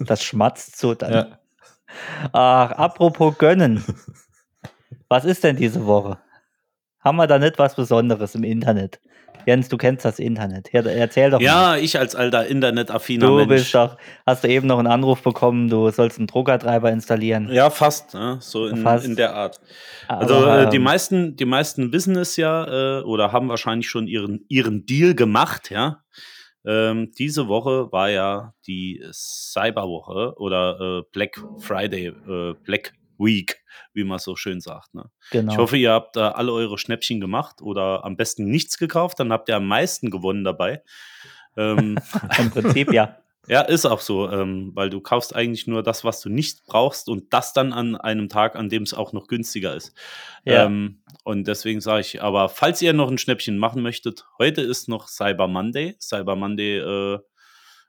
[0.00, 1.12] das schmatzt so dann.
[1.12, 1.38] Ja.
[2.32, 3.84] Ach, apropos gönnen.
[5.10, 6.18] Was ist denn diese Woche?
[7.00, 8.98] Haben wir da nicht was Besonderes im Internet?
[9.46, 10.74] Jens, du kennst das Internet.
[10.74, 11.44] Erzähl doch mal.
[11.44, 13.48] Ja, ich als alter internetaffiner Du Mensch.
[13.48, 17.48] bist doch, hast du eben noch einen Anruf bekommen, du sollst einen Druckertreiber installieren.
[17.52, 18.38] Ja, fast, ne?
[18.40, 19.06] so in, Fast.
[19.06, 19.60] in der Art.
[20.08, 23.88] Aber, Also äh, die ähm, meisten, die meisten wissen es ja äh, oder haben wahrscheinlich
[23.88, 26.00] schon ihren, ihren Deal gemacht, ja.
[26.68, 34.04] Ähm, diese Woche war ja die Cyberwoche oder äh, Black Friday, äh, Black Week, wie
[34.04, 34.94] man so schön sagt.
[34.94, 35.10] Ne?
[35.30, 35.52] genau.
[35.52, 39.32] Ich hoffe, ihr habt da alle eure Schnäppchen gemacht oder am besten nichts gekauft, dann
[39.32, 40.82] habt ihr am meisten gewonnen dabei.
[41.56, 41.98] Ähm,
[42.38, 43.18] Im Prinzip ja.
[43.48, 47.08] ja, ist auch so, ähm, weil du kaufst eigentlich nur das, was du nicht brauchst
[47.08, 49.94] und das dann an einem Tag, an dem es auch noch günstiger ist.
[50.44, 50.64] Ja.
[50.64, 54.88] Ähm, und deswegen sage ich, aber falls ihr noch ein Schnäppchen machen möchtet, heute ist
[54.88, 55.96] noch Cyber Monday.
[56.00, 57.18] Cyber Monday äh,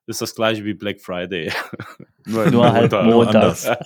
[0.07, 1.51] ist das gleiche wie Black Friday.
[2.25, 3.05] Nur halt Montag.
[3.05, 3.69] montags.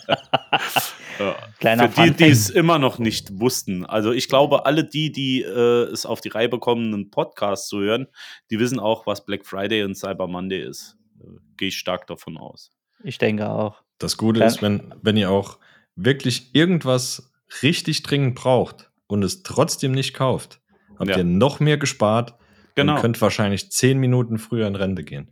[1.19, 1.35] Ja.
[1.59, 3.85] Kleiner Für die, die es immer noch nicht wussten.
[3.85, 7.79] Also ich glaube, alle die, die äh, es auf die Reihe bekommen, einen Podcast zu
[7.79, 8.07] hören,
[8.49, 10.97] die wissen auch, was Black Friday und Cyber Monday ist.
[11.19, 12.71] Äh, Gehe ich stark davon aus.
[13.03, 13.83] Ich denke auch.
[13.99, 14.47] Das Gute Ja.
[14.47, 15.59] ist, wenn, wenn ihr auch
[15.95, 17.31] wirklich irgendwas
[17.61, 20.59] richtig dringend braucht und es trotzdem nicht kauft,
[20.97, 21.17] habt Ja.
[21.17, 22.33] ihr noch mehr gespart
[22.73, 22.95] Genau.
[22.95, 25.31] und könnt wahrscheinlich zehn Minuten früher in Rente gehen.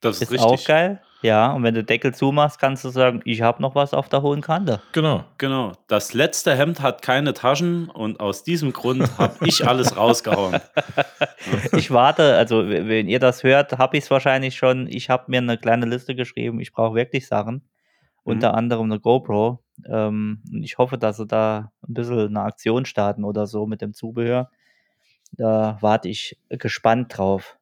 [0.00, 1.00] Das ist, Ist auch geil.
[1.22, 4.22] Ja, und wenn du Deckel zumachst, kannst du sagen, ich habe noch was auf der
[4.22, 4.80] hohen Kante.
[4.92, 5.24] Genau.
[5.38, 5.72] Genau.
[5.88, 10.60] Das letzte Hemd hat keine Taschen und aus diesem Grund habe ich alles rausgehauen.
[11.72, 14.86] Ich warte, also wenn ihr das hört, habe ich es wahrscheinlich schon.
[14.88, 16.60] Ich habe mir eine kleine Liste geschrieben.
[16.60, 17.62] Ich brauche wirklich Sachen.
[18.24, 19.62] Unter anderem eine GoPro.
[19.88, 23.80] Ähm, und ich hoffe, dass sie da ein bisschen eine Aktion starten oder so mit
[23.80, 24.50] dem Zubehör.
[25.32, 27.56] Da warte ich gespannt drauf.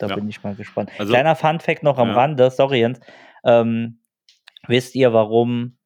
[0.00, 0.14] Da Ja.
[0.16, 0.90] bin ich mal gespannt.
[0.98, 2.14] Also- Kleiner Fun-Fact noch am Ja.
[2.14, 3.00] Rande, sorry Jens.
[3.44, 4.00] Ähm,
[4.66, 5.76] wisst ihr, warum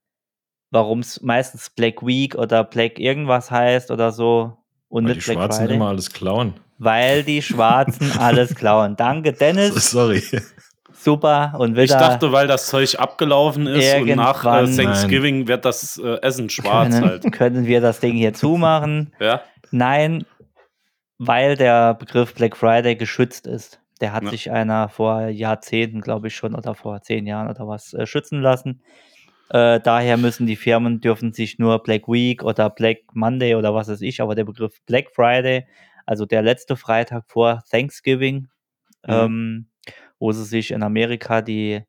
[0.70, 4.56] warum es meistens Black Week oder Black irgendwas heißt oder so
[4.88, 5.76] und Weil die Black Schwarzen Friday?
[5.76, 6.54] immer alles klauen.
[6.78, 8.96] Weil die Schwarzen alles klauen.
[8.96, 9.72] Danke, Dennis.
[9.92, 10.20] Sorry.
[10.92, 11.54] Super.
[11.58, 15.96] Und wieder Ich dachte, weil das Zeug abgelaufen ist und nach äh, Thanksgiving wird das
[15.98, 17.32] äh, Essen schwarz können, halt.
[17.32, 19.12] können wir das Ding hier zumachen.
[19.20, 20.24] Ja, Nein,
[21.18, 23.80] weil der Begriff Black Friday geschützt ist.
[24.00, 24.30] Der hat Ja.
[24.30, 28.40] sich einer vor Jahrzehnten, glaube ich schon, oder vor zehn Jahren oder was, äh, schützen
[28.40, 28.82] lassen.
[29.50, 33.88] Äh, daher müssen die Firmen, dürfen sich nur Black Week oder Black Monday oder was
[33.88, 35.66] weiß ich, aber der Begriff Black Friday,
[36.06, 38.48] also der letzte Freitag vor Thanksgiving,
[39.06, 39.12] Mhm.
[39.12, 39.66] ähm,
[40.18, 41.82] wo sie sich in Amerika die,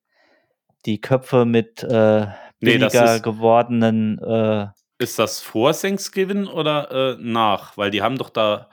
[0.86, 2.28] die Köpfe mit äh,
[2.62, 7.78] Nee, billiger ist- gewordenen äh, ist das vor Thanksgiving oder äh, nach?
[7.78, 8.70] Weil die haben doch da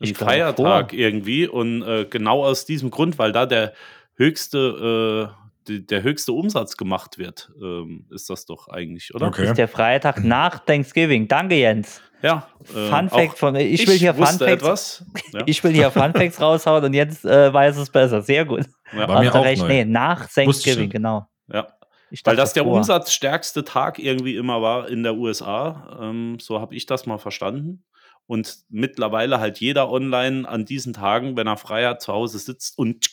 [0.00, 0.98] glaube, Feiertag vor.
[0.98, 3.72] irgendwie und äh, genau aus diesem Grund, weil da der
[4.16, 9.26] höchste, äh, die, der höchste Umsatz gemacht wird, ähm, ist das doch eigentlich, oder?
[9.28, 9.44] Okay.
[9.44, 11.28] ist der Freitag nach Thanksgiving.
[11.28, 12.00] Danke, Jens.
[12.22, 12.46] Ja.
[12.74, 14.40] äh, Fun Fact von ich will hier Fun Facts.
[14.42, 15.04] etwas.
[15.32, 18.20] Ja, Ich will hier Fun Facts raushauen und jetzt äh, weiß es besser.
[18.20, 18.66] Sehr gut.
[18.92, 19.62] ja, War mir Hast du auch recht.
[19.62, 19.68] neu.
[19.68, 21.26] Nee, nach Thanksgiving, genau.
[21.52, 21.68] ja.
[22.12, 22.72] Ich Weil das der vor.
[22.74, 25.96] umsatzstärkste Tag irgendwie immer war in der USA.
[26.02, 27.84] Ähm, so habe ich das mal verstanden.
[28.30, 32.78] Und mittlerweile halt jeder online an diesen Tagen, wenn er frei hat, zu Hause sitzt
[32.78, 33.10] und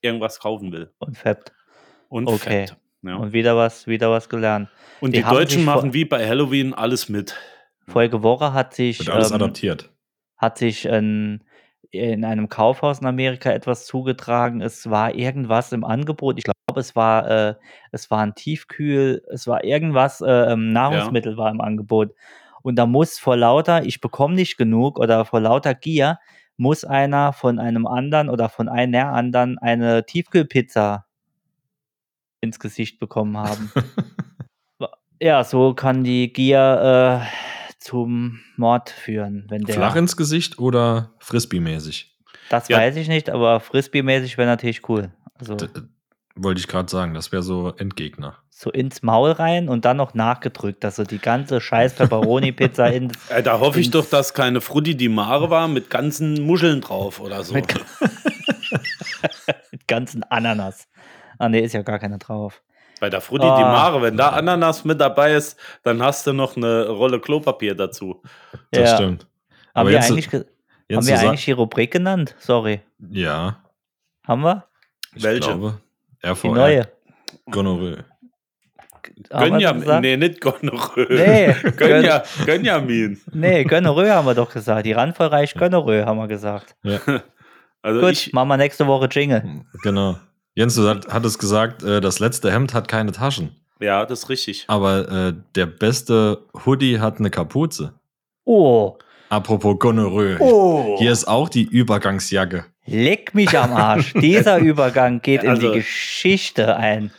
[0.00, 0.92] irgendwas kaufen will.
[0.98, 1.52] Und fappt.
[2.08, 2.68] Und Okay.
[2.68, 2.76] fett.
[3.02, 3.16] Ja.
[3.16, 4.68] Und wieder was, wieder was gelernt.
[5.00, 7.34] Und die die, Deutschen machen wie bei Halloween alles mit.
[7.88, 9.90] Vorige Woche hat sich, Wird alles ähm, adaptiert.
[10.36, 11.42] hat sich ein,
[11.90, 14.60] in einem Kaufhaus in Amerika etwas zugetragen.
[14.60, 16.38] Es war irgendwas im Angebot.
[16.38, 17.54] Ich glaube, es war, äh,
[17.90, 22.14] es war ein Tiefkühl, es war irgendwas, äh, ähm, Nahrungsmittel war im Angebot.
[22.62, 26.18] Und da muss vor lauter, ich bekomme nicht genug oder vor lauter Gier,
[26.56, 31.06] muss einer von einem anderen oder von einer anderen eine Tiefkühlpizza
[32.40, 33.72] ins Gesicht bekommen haben.
[35.20, 39.74] ja, so kann die Gier äh, zum Mord führen, wenn der.
[39.76, 42.16] Flach ins Gesicht oder Frisbee-mäßig?
[42.48, 42.78] Das Ja.
[42.78, 45.12] weiß ich nicht, aber Frisbee-mäßig wäre natürlich cool.
[45.34, 45.68] Also D-
[46.34, 48.36] Wollte ich gerade sagen, das wäre so Endgegner.
[48.48, 53.12] so ins Maul rein und dann noch nachgedrückt, dass so die ganze scheiß Pepperoni-Pizza in
[53.28, 57.20] Äh, da hoffe ich doch, dass keine Frutti di Mare war mit ganzen Muscheln drauf
[57.20, 57.52] oder so.
[57.54, 57.74] Mit-
[59.72, 60.88] mit ganzen Ananas.
[61.38, 62.62] Ah, nee, ist ja gar keine drauf.
[63.00, 63.56] Bei der Frutti Ah.
[63.56, 67.74] di Mare, wenn da Ananas mit dabei ist, dann hast du noch eine Rolle Klopapier
[67.74, 68.22] dazu.
[68.70, 68.96] Das Ja.
[68.96, 69.22] stimmt.
[69.24, 69.28] Haben
[69.74, 70.44] Aber wir, jetzt- eigentlich, ge-
[70.92, 72.36] haben wir eigentlich die Rubrik genannt?
[72.38, 72.80] Sorry.
[73.10, 73.62] Ja,
[74.26, 74.66] Haben wir?
[75.14, 75.40] ich Welche?
[75.48, 75.80] glaube.
[76.24, 76.54] Die RVR.
[76.54, 76.88] neue.
[77.50, 78.04] Gonorrhoe.
[79.32, 80.02] Haben wir Gönja, das gesagt?
[80.02, 81.06] nee, nicht Gonorrhoe.
[81.10, 83.20] Nee, Gönja, Gönjamin.
[83.32, 84.86] Nee, Gönnerö haben wir doch gesagt.
[84.86, 86.76] Die randvollreich Gönnerö haben wir gesagt.
[87.82, 89.62] Also Gut, ich, machen wir nächste Woche Jingle.
[89.82, 90.16] Genau.
[90.54, 93.56] Jens, du hat- hattest gesagt, äh, das letzte Hemd hat keine Taschen.
[93.80, 94.64] ja, das ist richtig.
[94.68, 97.94] Aber äh, der beste Hoodie hat eine Kapuze.
[98.44, 98.98] Oh,
[99.32, 100.36] Apropos Gonorrhoe.
[100.40, 100.96] oh.
[100.98, 102.66] Hier ist auch die Übergangsjacke.
[102.84, 104.12] Leck mich am Arsch.
[104.12, 107.10] Dieser Übergang geht in Also- die Geschichte ein.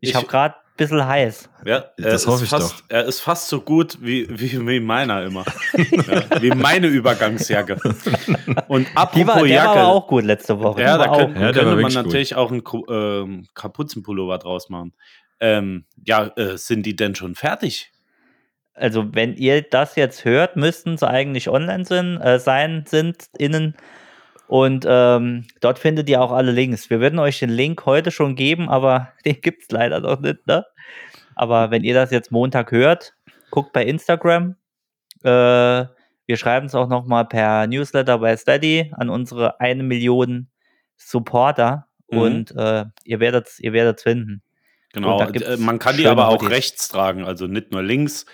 [0.00, 1.48] Ich, Ich- habe gerade ein bisschen heiß.
[1.64, 2.84] Ja, er Das ist hoffe ich fast, doch.
[2.88, 5.44] Er ist fast so gut wie, wie, wie meiner immer.
[5.76, 7.78] ja, wie meine Übergangsjacke.
[8.66, 9.78] Und Die apropos war, der Jacke.
[9.78, 10.80] war auch gut letzte Woche.
[10.82, 12.06] ja, Die da auch, Ja, könnte man wirklich gut.
[12.06, 14.94] natürlich auch einen ähm, Kapuzenpullover draus machen.
[15.38, 17.92] Ähm, ja, äh, sind die denn schon fertig?
[18.74, 23.74] Also wenn ihr das jetzt hört, müssten sie eigentlich online sind, äh, sein, sind, innen.
[24.46, 26.90] Und ähm, dort findet ihr auch alle Links.
[26.90, 30.46] Wir würden euch den Link heute schon geben, aber den gibt es leider noch nicht.
[30.46, 30.64] Ne?
[31.34, 33.14] Aber wenn ihr das jetzt Montag hört,
[33.50, 34.56] guckt bei Instagram.
[35.22, 35.86] Äh,
[36.26, 40.48] wir schreiben es auch noch mal per Newsletter bei Steady an unsere eine Million
[40.96, 41.86] Supporter.
[42.10, 42.18] Mhm.
[42.18, 44.42] Und äh, ihr werdet es ihr werdet's finden.
[44.92, 45.20] Genau.
[45.22, 48.26] Äh, man kann die aber auch rechts tragen, also nicht nur links,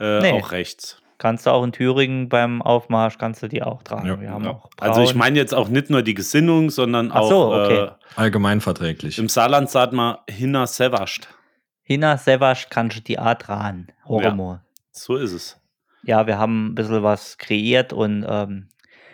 [0.00, 0.32] äh, Nee.
[0.32, 1.00] auch rechts.
[1.18, 4.06] Kannst du auch in Thüringen beim Aufmarsch, kannst du die auch tragen.
[4.08, 4.20] Ja.
[4.20, 4.50] Wir haben Ja.
[4.50, 7.78] auch Also ich meine jetzt auch nicht nur die Gesinnung, sondern Ach auch so, okay.
[7.84, 9.18] äh, Allgemein verträglich.
[9.18, 11.28] im Saarland sagt man hinner sevascht.
[11.82, 13.88] Hina Sevasch kannst du die Art ran.
[14.06, 14.58] Horomo.
[14.90, 15.60] So ist es.
[16.02, 16.26] Ja.
[16.26, 18.68] wir haben ein bisschen was kreiert und ähm,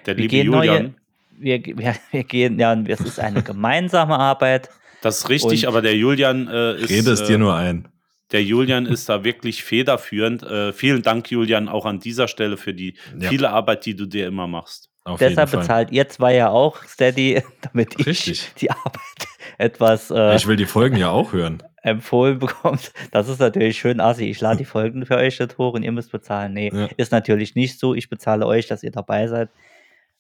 [0.07, 0.83] Der wir liebe gehen Julian.
[0.85, 0.95] neue.
[1.39, 4.71] Wir, wir, wir gehen, ja, und es ist eine gemeinsame Arbeit.
[5.03, 6.91] Das ist richtig, Und- aber der Julian äh, ist.
[6.91, 7.89] Rede es äh, dir nur ein.
[8.33, 10.43] Der Julian ist da wirklich federführend.
[10.43, 13.29] Äh, vielen Dank, Julian, auch an dieser Stelle für die Ja.
[13.29, 14.89] viele Arbeit, die du dir immer machst.
[15.05, 15.61] Auf Deshalb jeden Fall.
[15.61, 18.53] bezahlt ihr zwei ja auch Steady, damit ich Richtig.
[18.61, 18.95] die Arbeit
[19.59, 21.63] etwas äh, Ich will die Folgen ja auch hören.
[21.83, 22.93] empfohlen bekommt.
[23.11, 24.25] Das ist natürlich schön assi.
[24.31, 26.53] Ich lade die Folgen für euch nicht hoch und ihr müsst bezahlen.
[26.53, 26.89] Nee, Ja.
[26.99, 27.95] ist natürlich nicht so.
[27.95, 29.49] Ich bezahle euch, dass ihr dabei seid.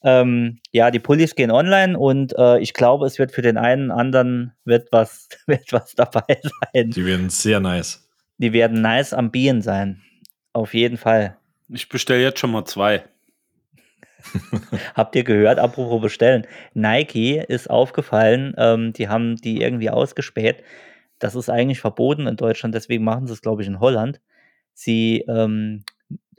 [0.03, 3.91] Ähm, ja, die Pullis gehen online und äh, ich glaube, es wird für den einen
[3.91, 6.25] anderen wird was, wird was dabei
[6.73, 6.91] sein.
[6.91, 8.09] Die werden sehr nice.
[8.39, 10.01] Die werden nice am Bienen sein.
[10.53, 11.37] Auf jeden Fall.
[11.69, 13.05] Ich bestelle jetzt schon mal zwei.
[14.95, 16.47] Habt ihr gehört, apropos bestellen?
[16.75, 20.63] Nike ist aufgefallen, ähm, die haben die irgendwie ausgespäht.
[21.19, 24.21] Das ist eigentlich verboten in Deutschland, deswegen machen sie es, glaube ich, in Holland.
[24.73, 25.85] Sie ähm,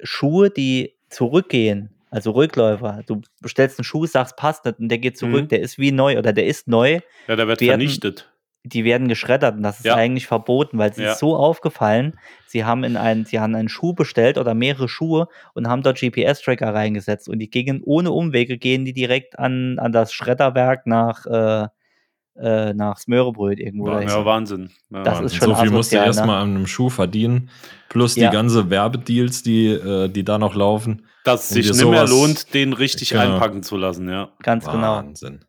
[0.02, 5.18] Schuhe, die zurückgehen, also Rückläufer, du bestellst einen Schuh, sagst, passt nicht und der geht
[5.18, 5.48] zurück, Mhm.
[5.48, 8.28] der ist wie neu oder der ist neu, Ja, der wird Werden- vernichtet.
[8.64, 9.96] die werden geschreddert und das ist Ja.
[9.96, 11.14] eigentlich verboten, weil es Ja.
[11.14, 15.30] ist so aufgefallen, sie haben in einen, sie haben einen Schuh bestellt oder mehrere Schuhe
[15.56, 19.92] und haben dort GPS-Tracker reingesetzt und die gingen ohne Umwege, gehen die direkt an, an
[19.92, 21.68] das Schredderwerk nach, äh,
[22.42, 23.86] äh, nach Smörebröt irgendwo.
[23.88, 24.08] Wahnsinn.
[24.08, 24.20] dahin.
[24.20, 24.70] Ja, Wahnsinn.
[24.90, 25.04] Ja.
[25.04, 25.26] Das Wahnsinn.
[25.28, 26.36] ist schon so viel musst du erstmal ne?
[26.38, 27.50] an einem Schuh verdienen.
[27.90, 28.30] Plus Ja.
[28.30, 31.06] die ganze Werbedeals, die, äh, die da noch laufen.
[31.24, 33.34] Dass Um sich nicht mehr lohnt, den richtig Genau.
[33.34, 34.30] einpacken zu lassen, ja.
[34.42, 34.96] Ganz genau.
[34.98, 35.46] Wahnsinn.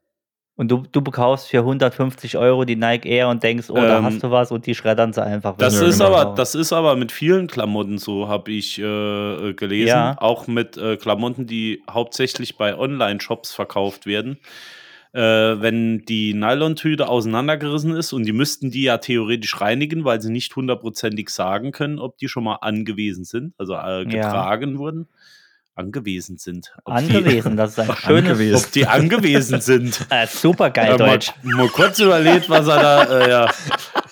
[0.54, 4.04] Und du, du bekaufst für 150 Euro die Nike Air und denkst, oh, da Ähm,
[4.04, 5.56] hast du was und die schreddern sie einfach.
[5.56, 6.14] Das Ja, ist genau.
[6.14, 9.88] aber, das ist aber mit vielen Klamotten so, habe ich äh, gelesen.
[9.88, 10.14] Ja.
[10.18, 14.38] Auch mit äh, Klamotten, die hauptsächlich bei Online-Shops verkauft werden.
[15.14, 15.20] Äh,
[15.60, 20.56] wenn die Nylontüte auseinandergerissen ist und die müssten die ja theoretisch reinigen, weil sie nicht
[20.56, 25.08] hundertprozentig sagen können, ob die schon mal angewiesen sind, also äh, getragen wurden.
[25.74, 26.72] Angewiesen sind.
[26.84, 28.56] Ob Angewiesen, das ist ein schönes, Die, Angewiesen.
[28.66, 30.06] ob die angewiesen sind.
[30.10, 31.32] äh, super geil Äh, mal, Deutsch.
[31.42, 33.50] mal kurz überlegt, was er da, äh, ja,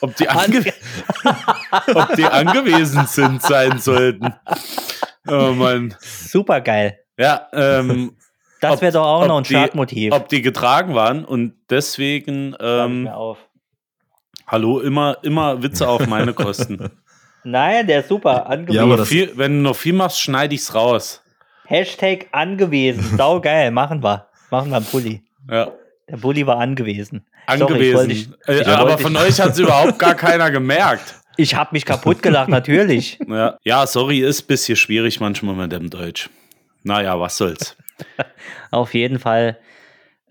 [0.00, 0.64] ob die, ange
[1.94, 4.32] ob die angewiesen sind sein sollten.
[5.28, 5.94] Oh Mann.
[6.00, 6.98] Super geil.
[7.18, 8.16] Ja, ähm,
[8.60, 10.12] Das wäre doch auch noch ein die- Startmotiv.
[10.12, 13.38] ob die getragen waren und deswegen, ich ähm, mir auf.
[14.46, 16.90] hallo, immer, immer Witze auf meine Kosten.
[17.44, 18.46] Nein, der ist super.
[18.48, 18.76] Angewiesen.
[18.76, 21.22] Ja, aber viel, wenn du noch viel machst, schneide ich's raus.
[21.66, 23.16] Hashtag angewiesen.
[23.16, 24.26] Sau geil, machen wir.
[24.50, 25.22] Machen wir einen Pulli.
[25.48, 25.70] Ja.
[26.08, 27.24] Der Bulli war angewiesen.
[27.56, 31.14] Sorry, ich Äh, ich aber wollte von euch hat es überhaupt gar keiner gemerkt.
[31.36, 33.18] Ich habe mich kaputt gelacht, natürlich.
[33.26, 33.56] Ja.
[33.64, 36.28] ja, sorry, ist ein bisschen schwierig manchmal mit dem Deutsch.
[36.82, 37.76] Naja, was soll's.
[38.70, 39.58] Auf jeden Fall,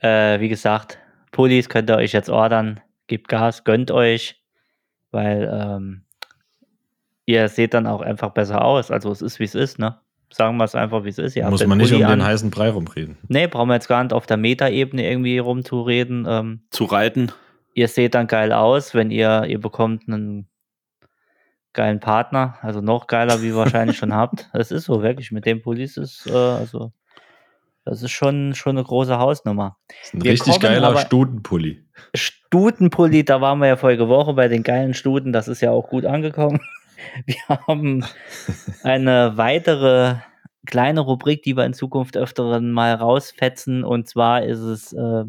[0.01, 0.97] äh, wie gesagt,
[1.31, 2.79] Pullis könnt ihr euch jetzt ordern.
[3.07, 4.41] Gebt Gas, gönnt euch,
[5.11, 6.03] weil ähm,
[7.25, 8.91] ihr seht dann auch einfach besser aus.
[8.91, 9.99] Also es ist, wie es ist, ne?
[10.31, 11.35] Sagen wir es einfach, wie es ist.
[11.35, 12.27] Ihr Muss den man nicht um Pulli den an.
[12.27, 13.17] heißen Brei rumreden.
[13.27, 16.25] Nee, brauchen wir jetzt gar nicht auf der Metaebene irgendwie rumzureden.
[16.29, 17.31] Ähm, Zu reiten.
[17.73, 20.47] ihr seht dann geil aus, wenn ihr, ihr bekommt einen
[21.73, 24.49] geilen Partner, also noch geiler, wie ihr wahrscheinlich schon habt.
[24.53, 26.91] Es ist so, wirklich, mit dem Pullis ist, äh, also,
[27.89, 29.77] das ist schon, schon eine große Hausnummer.
[29.87, 31.83] Das ist ein Wir richtig geiler Stutenpulli.
[32.13, 35.89] Stutenpulli, da waren wir ja vorige Woche bei den geilen Stuten, das ist ja auch
[35.89, 36.59] gut angekommen.
[37.25, 38.05] Wir haben
[38.83, 40.15] eine weitere
[40.65, 43.85] kleine Rubrik, die wir in Zukunft öfteren mal rausfetzen.
[43.85, 45.23] Und zwar ist es äh,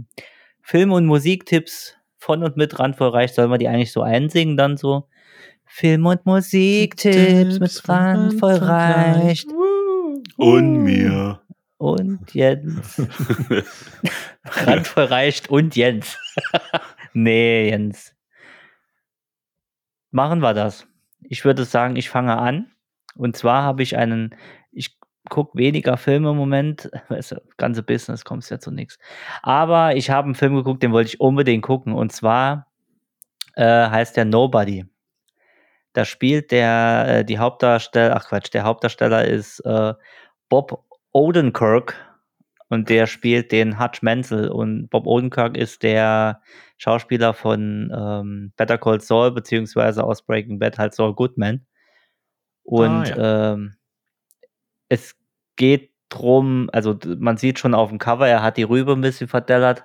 [0.61, 3.33] Film- und Musiktipps von und mit Randvoll Reich.
[3.33, 5.07] Sollen wir die eigentlich so einsingen dann so?
[5.65, 9.47] Film- und Musiktipps mit Randvoll Reich.
[10.37, 11.41] Und mir.
[11.91, 13.01] Und Jens.
[14.45, 16.19] Randvoll reicht und Jens.
[17.15, 18.15] nee, Jens.
[20.11, 20.87] Machen wir das.
[21.23, 22.71] Ich würde sagen, ich fange an.
[23.17, 24.37] Und zwar habe ich einen,
[24.73, 24.99] ich
[25.31, 26.91] gucke weniger Filme im Moment.
[27.09, 28.99] Weißt du, Das ganze Business kommt ja zu nichts.
[29.41, 31.95] Aber ich habe einen Film geguckt, den wollte ich unbedingt gucken.
[31.95, 32.67] Und zwar
[33.55, 34.85] äh, heißt der Nobody.
[35.95, 39.95] Da spielt der, äh, die Hauptdarsteller, ach Quatsch, der Hauptdarsteller ist äh,
[40.51, 41.97] Bob Odenkirk
[42.69, 46.41] und der spielt den Hutch Menzel und Bob Odenkirk ist der
[46.79, 51.67] Schauspieler von ähm, Better Call Saul beziehungsweise aus Breaking Bad halt Saul Goodman.
[52.63, 53.75] Und ähm,
[54.89, 55.17] es
[55.57, 59.29] geht drum, also man sieht schon auf dem Cover, er hat die Rübe ein bisschen
[59.29, 59.85] verdellert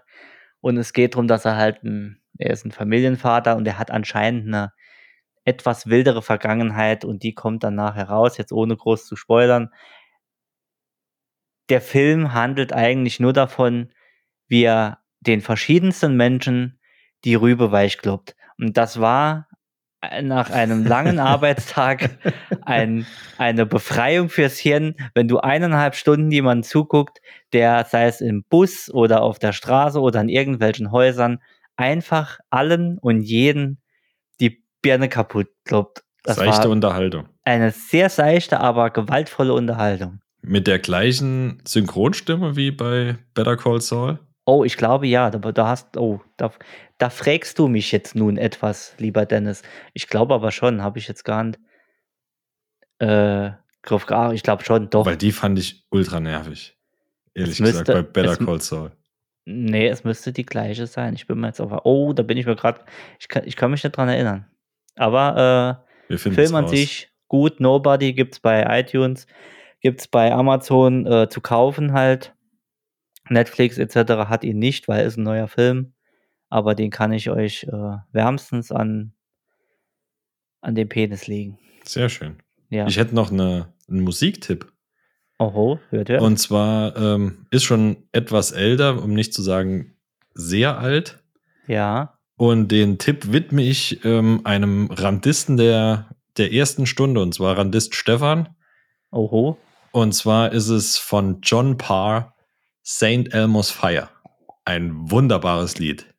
[0.61, 3.91] und es geht drum, dass er halt ein, er ist ein Familienvater und er hat
[3.91, 4.73] anscheinend eine
[5.43, 9.71] etwas wildere Vergangenheit und die kommt dann nachher raus, jetzt ohne groß zu spoilern
[11.69, 13.89] der Film handelt eigentlich nur davon,
[14.47, 16.79] wie er den verschiedensten Menschen
[17.23, 18.35] die Rübe weichkloppt.
[18.57, 19.47] Und das war
[20.01, 22.17] äh, nach einem langen Arbeitstag
[22.61, 23.05] ein,
[23.37, 27.21] eine Befreiung fürs Hirn, wenn du eineinhalb Stunden jemanden zuguckt,
[27.53, 31.39] der, sei es im Bus oder auf der Straße oder in irgendwelchen Häusern,
[31.75, 33.81] einfach allen und jeden
[34.39, 36.03] die Birne kaputt kloppt.
[36.23, 37.29] Das Seichte Unterhaltung.
[37.43, 40.21] eine sehr seichte, aber gewaltvolle Unterhaltung.
[40.47, 44.19] Mit der gleichen Synchronstimme wie bei Better Call Saul.
[44.45, 46.51] Oh, ich glaube ja, aber da hast, oh, da,
[46.99, 49.63] da fragst du mich jetzt nun etwas, lieber Dennis.
[49.93, 51.59] Ich glaube aber schon, habe ich jetzt gar nicht.
[52.99, 55.05] Äh, Griff, ah, ich glaube schon, doch.
[55.05, 56.77] Weil die fand ich ultra nervig.
[57.33, 58.91] Ehrlich Es müsste- gesagt, bei Better es Call Saul.
[59.45, 61.13] Nee, es müsste die gleiche sein.
[61.13, 61.71] Ich bin mir jetzt auf.
[61.83, 62.81] Oh, da bin ich mir gerade.
[63.19, 64.47] Ich kann, ich kann mich nicht dran erinnern.
[64.95, 67.59] Aber äh, Film an sich gut.
[67.59, 69.27] Nobody gibt's bei iTunes,
[69.85, 72.33] gibt's bei Amazon äh, zu kaufen halt.
[73.29, 74.27] Netflix etc.
[74.27, 75.93] hat ihn nicht, weil ist ein neuer Film.
[76.49, 79.13] Aber den kann ich euch äh, wärmstens an,
[80.61, 81.59] an den Penis legen.
[81.83, 82.37] Sehr schön.
[82.71, 82.87] Ja.
[82.87, 84.73] Ich hätte noch eine, einen Musiktipp.
[85.37, 86.19] Oho, hört ihr?
[86.19, 89.93] Und zwar ähm, ist schon etwas älter, um nicht zu sagen
[90.33, 91.23] sehr alt.
[91.67, 92.17] ja.
[92.37, 97.95] Und den Tipp widme ich ähm, einem Randisten der, der ersten Stunde, und zwar Randist
[97.95, 98.49] Stefan.
[99.11, 99.57] Oho.
[99.95, 102.35] Und zwar ist es von John Parr,
[102.85, 103.31] St.
[103.31, 104.09] Elmo's Fire.
[104.65, 106.13] Ein wunderbares Lied.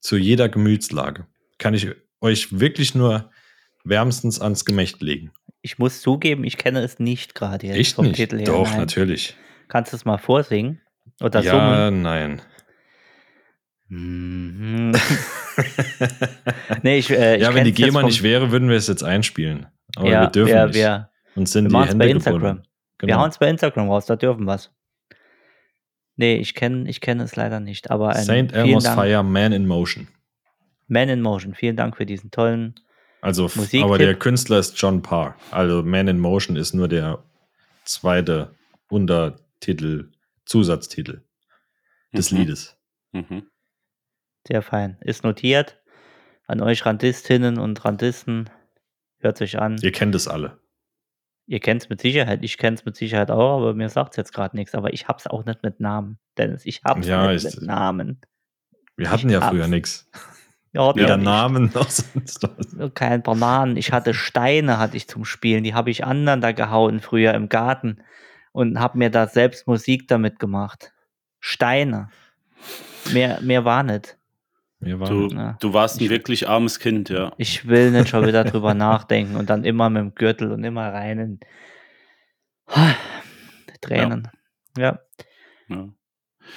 [0.00, 1.26] Zu jeder Gemütslage.
[1.58, 1.88] Kann ich
[2.22, 3.30] euch wirklich nur
[3.84, 5.30] wärmstens ans Gemächt legen.
[5.60, 8.16] Ich muss zugeben, ich kenne es nicht gerade jetzt Echt vom nicht?
[8.16, 8.46] Titel her.
[8.46, 8.78] Doch, Nein.
[8.78, 9.36] natürlich.
[9.68, 10.80] Kannst du es mal vorsingen?
[11.20, 12.40] Oder ja, nein.
[13.90, 14.88] summen?
[14.88, 14.92] Mhm.
[16.82, 19.66] nee, ich, äh, ich ja, wenn die GEMA nicht wäre, würden wir es jetzt einspielen.
[19.96, 20.76] Aber ja, wir dürfen wir, nicht.
[20.76, 22.40] Wir, Uns sind wir die Hände bei Instagram.
[22.40, 22.69] gebunden.
[23.00, 23.20] Wir Genau.
[23.20, 24.70] hauen es bei Instagram raus, da dürfen wir es.
[26.16, 27.90] Nee, ich kenne ich kenn es leider nicht.
[27.90, 28.52] Aber ein, St.
[28.54, 30.08] Elmo's Dank, Fire, Man in Motion.
[30.86, 32.74] Man in Motion, vielen Dank für diesen tollen.
[33.22, 33.84] Also, Musiktipp?
[33.84, 35.34] aber der Künstler ist John Parr.
[35.50, 37.22] Also Man in Motion ist nur der
[37.84, 38.54] zweite
[38.88, 40.10] Untertitel,
[40.44, 41.22] Zusatztitel
[42.12, 42.38] des Mhm.
[42.38, 42.76] Liedes.
[43.12, 43.46] Mhm.
[44.46, 44.98] Sehr fein.
[45.02, 45.80] Ist notiert.
[46.46, 48.50] An euch Randistinnen und Randisten.
[49.20, 49.76] Hört euch an.
[49.82, 50.58] Ihr kennt es alle.
[51.50, 52.44] Ihr kennt es mit Sicherheit.
[52.44, 54.72] Ich kenne es mit Sicherheit auch, aber mir sagt es jetzt gerade nichts.
[54.76, 56.16] Aber ich hab's auch nicht mit Namen.
[56.38, 58.20] Dennis, ich hab's Ja, nicht ich- mit Namen.
[58.96, 59.70] Wir hatten Ich ja früher hab's.
[59.70, 60.10] nichts.
[60.72, 62.72] Ja, Weder ja, Namen noch sonst was.
[62.74, 63.76] ich- Kein Bananen.
[63.76, 65.64] Ich hatte Steine, hatte ich zum Spielen.
[65.64, 68.04] Die habe ich aneinander gehauen früher im Garten
[68.52, 70.92] und habe mir da selbst Musik damit gemacht.
[71.40, 72.10] Steine.
[73.12, 74.16] Mehr, mehr war nicht.
[74.80, 75.56] Wir waren Du, Ja.
[75.60, 77.32] du warst ein Ich- wirklich armes Kind, ja.
[77.36, 80.92] Ich will nicht schon wieder drüber nachdenken und dann immer mit dem Gürtel und immer
[80.92, 81.40] rein in
[83.80, 84.28] Tränen.
[84.78, 85.00] Ja.
[85.68, 85.88] Ja,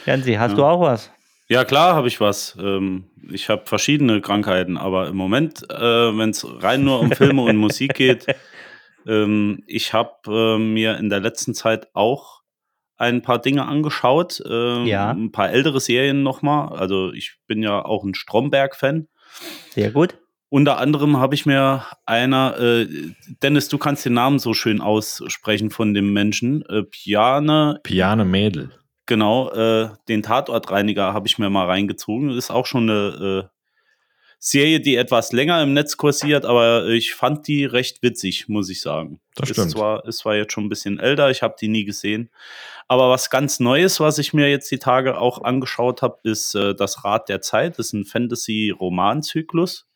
[0.05, 0.57] Jansi, hast Ja.
[0.57, 1.11] du auch was?
[1.49, 2.57] ja klar habe ich was.
[2.59, 7.43] Ähm, ich habe verschiedene Krankheiten, aber im Moment, äh, wenn es rein nur um Filme
[7.43, 8.25] und Musik geht,
[9.07, 12.41] ähm, ich habe äh, mir in der letzten Zeit auch
[12.97, 14.41] ein paar Dinge angeschaut.
[14.49, 15.11] ähm, Ja.
[15.11, 16.69] Ein paar ältere Serien nochmal.
[16.77, 19.07] Also ich bin ja auch ein Stromberg-Fan.
[19.71, 20.17] Sehr gut.
[20.49, 22.87] Unter anderem habe ich mir einer, äh,
[23.41, 26.63] Dennis, du kannst den Namen so schön aussprechen von dem Menschen.
[26.67, 28.69] Äh, Piane, Piane Mädel.
[29.07, 32.29] genau, äh, den Tatortreiniger habe ich mir mal reingezogen.
[32.29, 33.49] Ist auch schon eine äh,
[34.45, 38.81] Serie, die etwas länger im Netz kursiert, aber ich fand die recht witzig, muss ich
[38.81, 39.21] sagen.
[39.35, 39.71] Das ist stimmt.
[39.71, 42.29] Zwar, ist zwar jetzt schon ein bisschen älter, ich habe die nie gesehen.
[42.89, 46.75] Aber was ganz Neues, was ich mir jetzt die Tage auch angeschaut habe, ist äh,
[46.75, 47.79] Das Rad der Zeit.
[47.79, 49.87] Das ist ein Fantasy-Romanzyklus.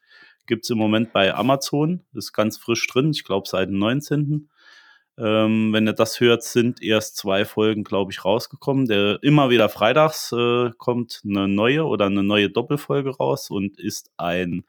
[0.46, 2.06] Gibt es im Moment bei Amazon.
[2.14, 4.50] Ist ganz frisch drin, ich glaube seit dem 19.
[5.20, 8.86] Ähm, wenn ihr das hört, sind erst zwei Folgen, glaube ich, rausgekommen.
[8.86, 14.12] Der immer wieder freitags äh, kommt eine neue oder eine neue Doppelfolge raus und ist
[14.18, 14.64] ein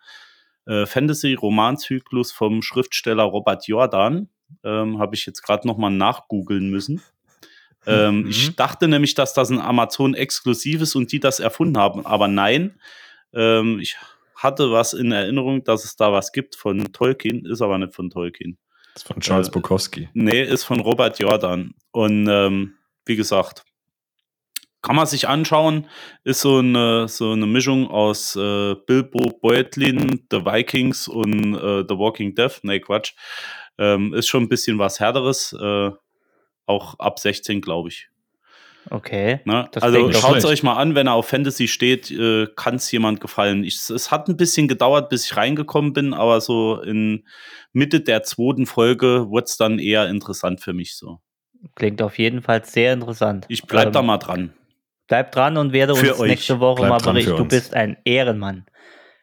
[0.66, 4.28] äh, Fantasy-Romanzyklus vom Schriftsteller Robert Jordan.
[4.64, 7.02] Ähm, Habe ich jetzt gerade nochmal nachgoogeln müssen.
[7.86, 8.30] Ähm, Mhm.
[8.30, 12.80] Ich dachte nämlich, dass das ein Amazon-Exklusiv ist und die das erfunden haben, aber nein.
[13.32, 13.96] Ähm, ich
[14.34, 18.10] hatte was in Erinnerung, dass es da was gibt von Tolkien, ist aber nicht von
[18.10, 18.58] Tolkien.
[18.98, 20.08] Ist von Charles Äh, Bukowski.
[20.12, 21.72] Nee, ist von Robert Jordan.
[21.92, 22.74] Und ähm,
[23.06, 23.64] wie gesagt,
[24.82, 25.86] kann man sich anschauen.
[26.24, 31.96] Ist so eine, so eine Mischung aus äh, Bilbo Beutlin, The Vikings und äh, The
[31.96, 32.50] Walking Dead.
[32.62, 33.12] Nee, Quatsch.
[33.78, 35.52] Ähm, ist schon ein bisschen was Härteres.
[35.52, 35.90] Äh,
[36.66, 38.08] auch ab 16, glaube ich.
[38.90, 39.40] Okay.
[39.44, 39.68] Ne?
[39.72, 42.90] Das Also schaut es euch mal an, wenn er auf Fantasy steht, äh, kann es
[42.90, 43.64] jemand gefallen.
[43.64, 47.24] Ich, es hat ein bisschen gedauert, bis ich reingekommen bin, aber so in
[47.72, 51.20] Mitte der zweiten Folge wurde es dann eher interessant für mich so.
[51.74, 53.44] Klingt auf jeden Fall sehr interessant.
[53.48, 54.52] Ich bleib Ähm, da mal dran.
[55.06, 56.30] Bleib dran und werde Für uns euch.
[56.30, 57.36] nächste Woche Bleib mal berichten.
[57.36, 58.64] Du bist ein Ehrenmann.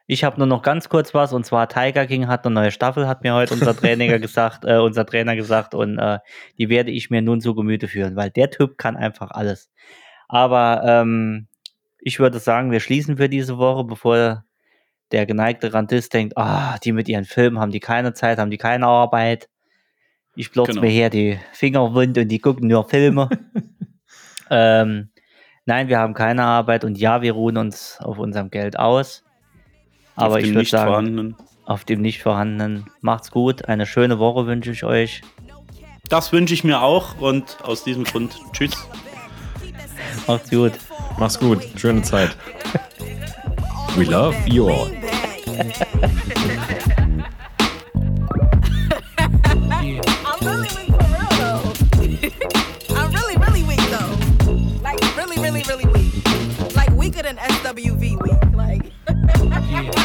[0.08, 3.08] Ich habe nur noch ganz kurz was und zwar Tiger King hat eine neue Staffel,
[3.08, 6.20] hat mir heute unser Trainer gesagt, äh, unser Trainer gesagt und äh,
[6.58, 9.72] die werde ich mir nun zu Gemüte führen, weil der Typ kann einfach alles.
[10.28, 11.48] Aber ähm,
[12.00, 14.44] ich würde sagen, wir schließen für diese Woche, bevor
[15.12, 18.58] der geneigte Randist denkt, ah, die mit ihren Filmen haben die keine Zeit, haben die
[18.58, 19.50] keine Arbeit.
[20.36, 20.82] Ich blotz Genau.
[20.82, 23.30] mir hier die Finger wund und die gucken nur Filme.
[24.52, 25.10] ähm,
[25.66, 29.25] nein, wir haben keine Arbeit und ja, wir ruhen uns auf unserem Geld aus.
[30.16, 31.36] Aber Auf ich dem würde nicht sagen, vorhandenen.
[31.66, 32.86] auf dem nicht vorhandenen.
[33.02, 35.22] Macht's gut, eine schöne Woche wünsche ich euch.
[36.10, 38.74] Das wünsche ich mir auch und aus diesem Grund tschüss.
[40.28, 40.74] Macht's gut.
[41.18, 41.64] Mach's gut.
[41.78, 42.36] Schöne Zeit.
[43.96, 44.92] We love you all.
[49.18, 51.64] I'm really weak for real though.
[52.96, 54.16] I'm really, really weak though.
[54.82, 56.76] Like really, really, really weak.
[56.76, 58.56] Like weaker than SWV weak.
[58.56, 58.92] Like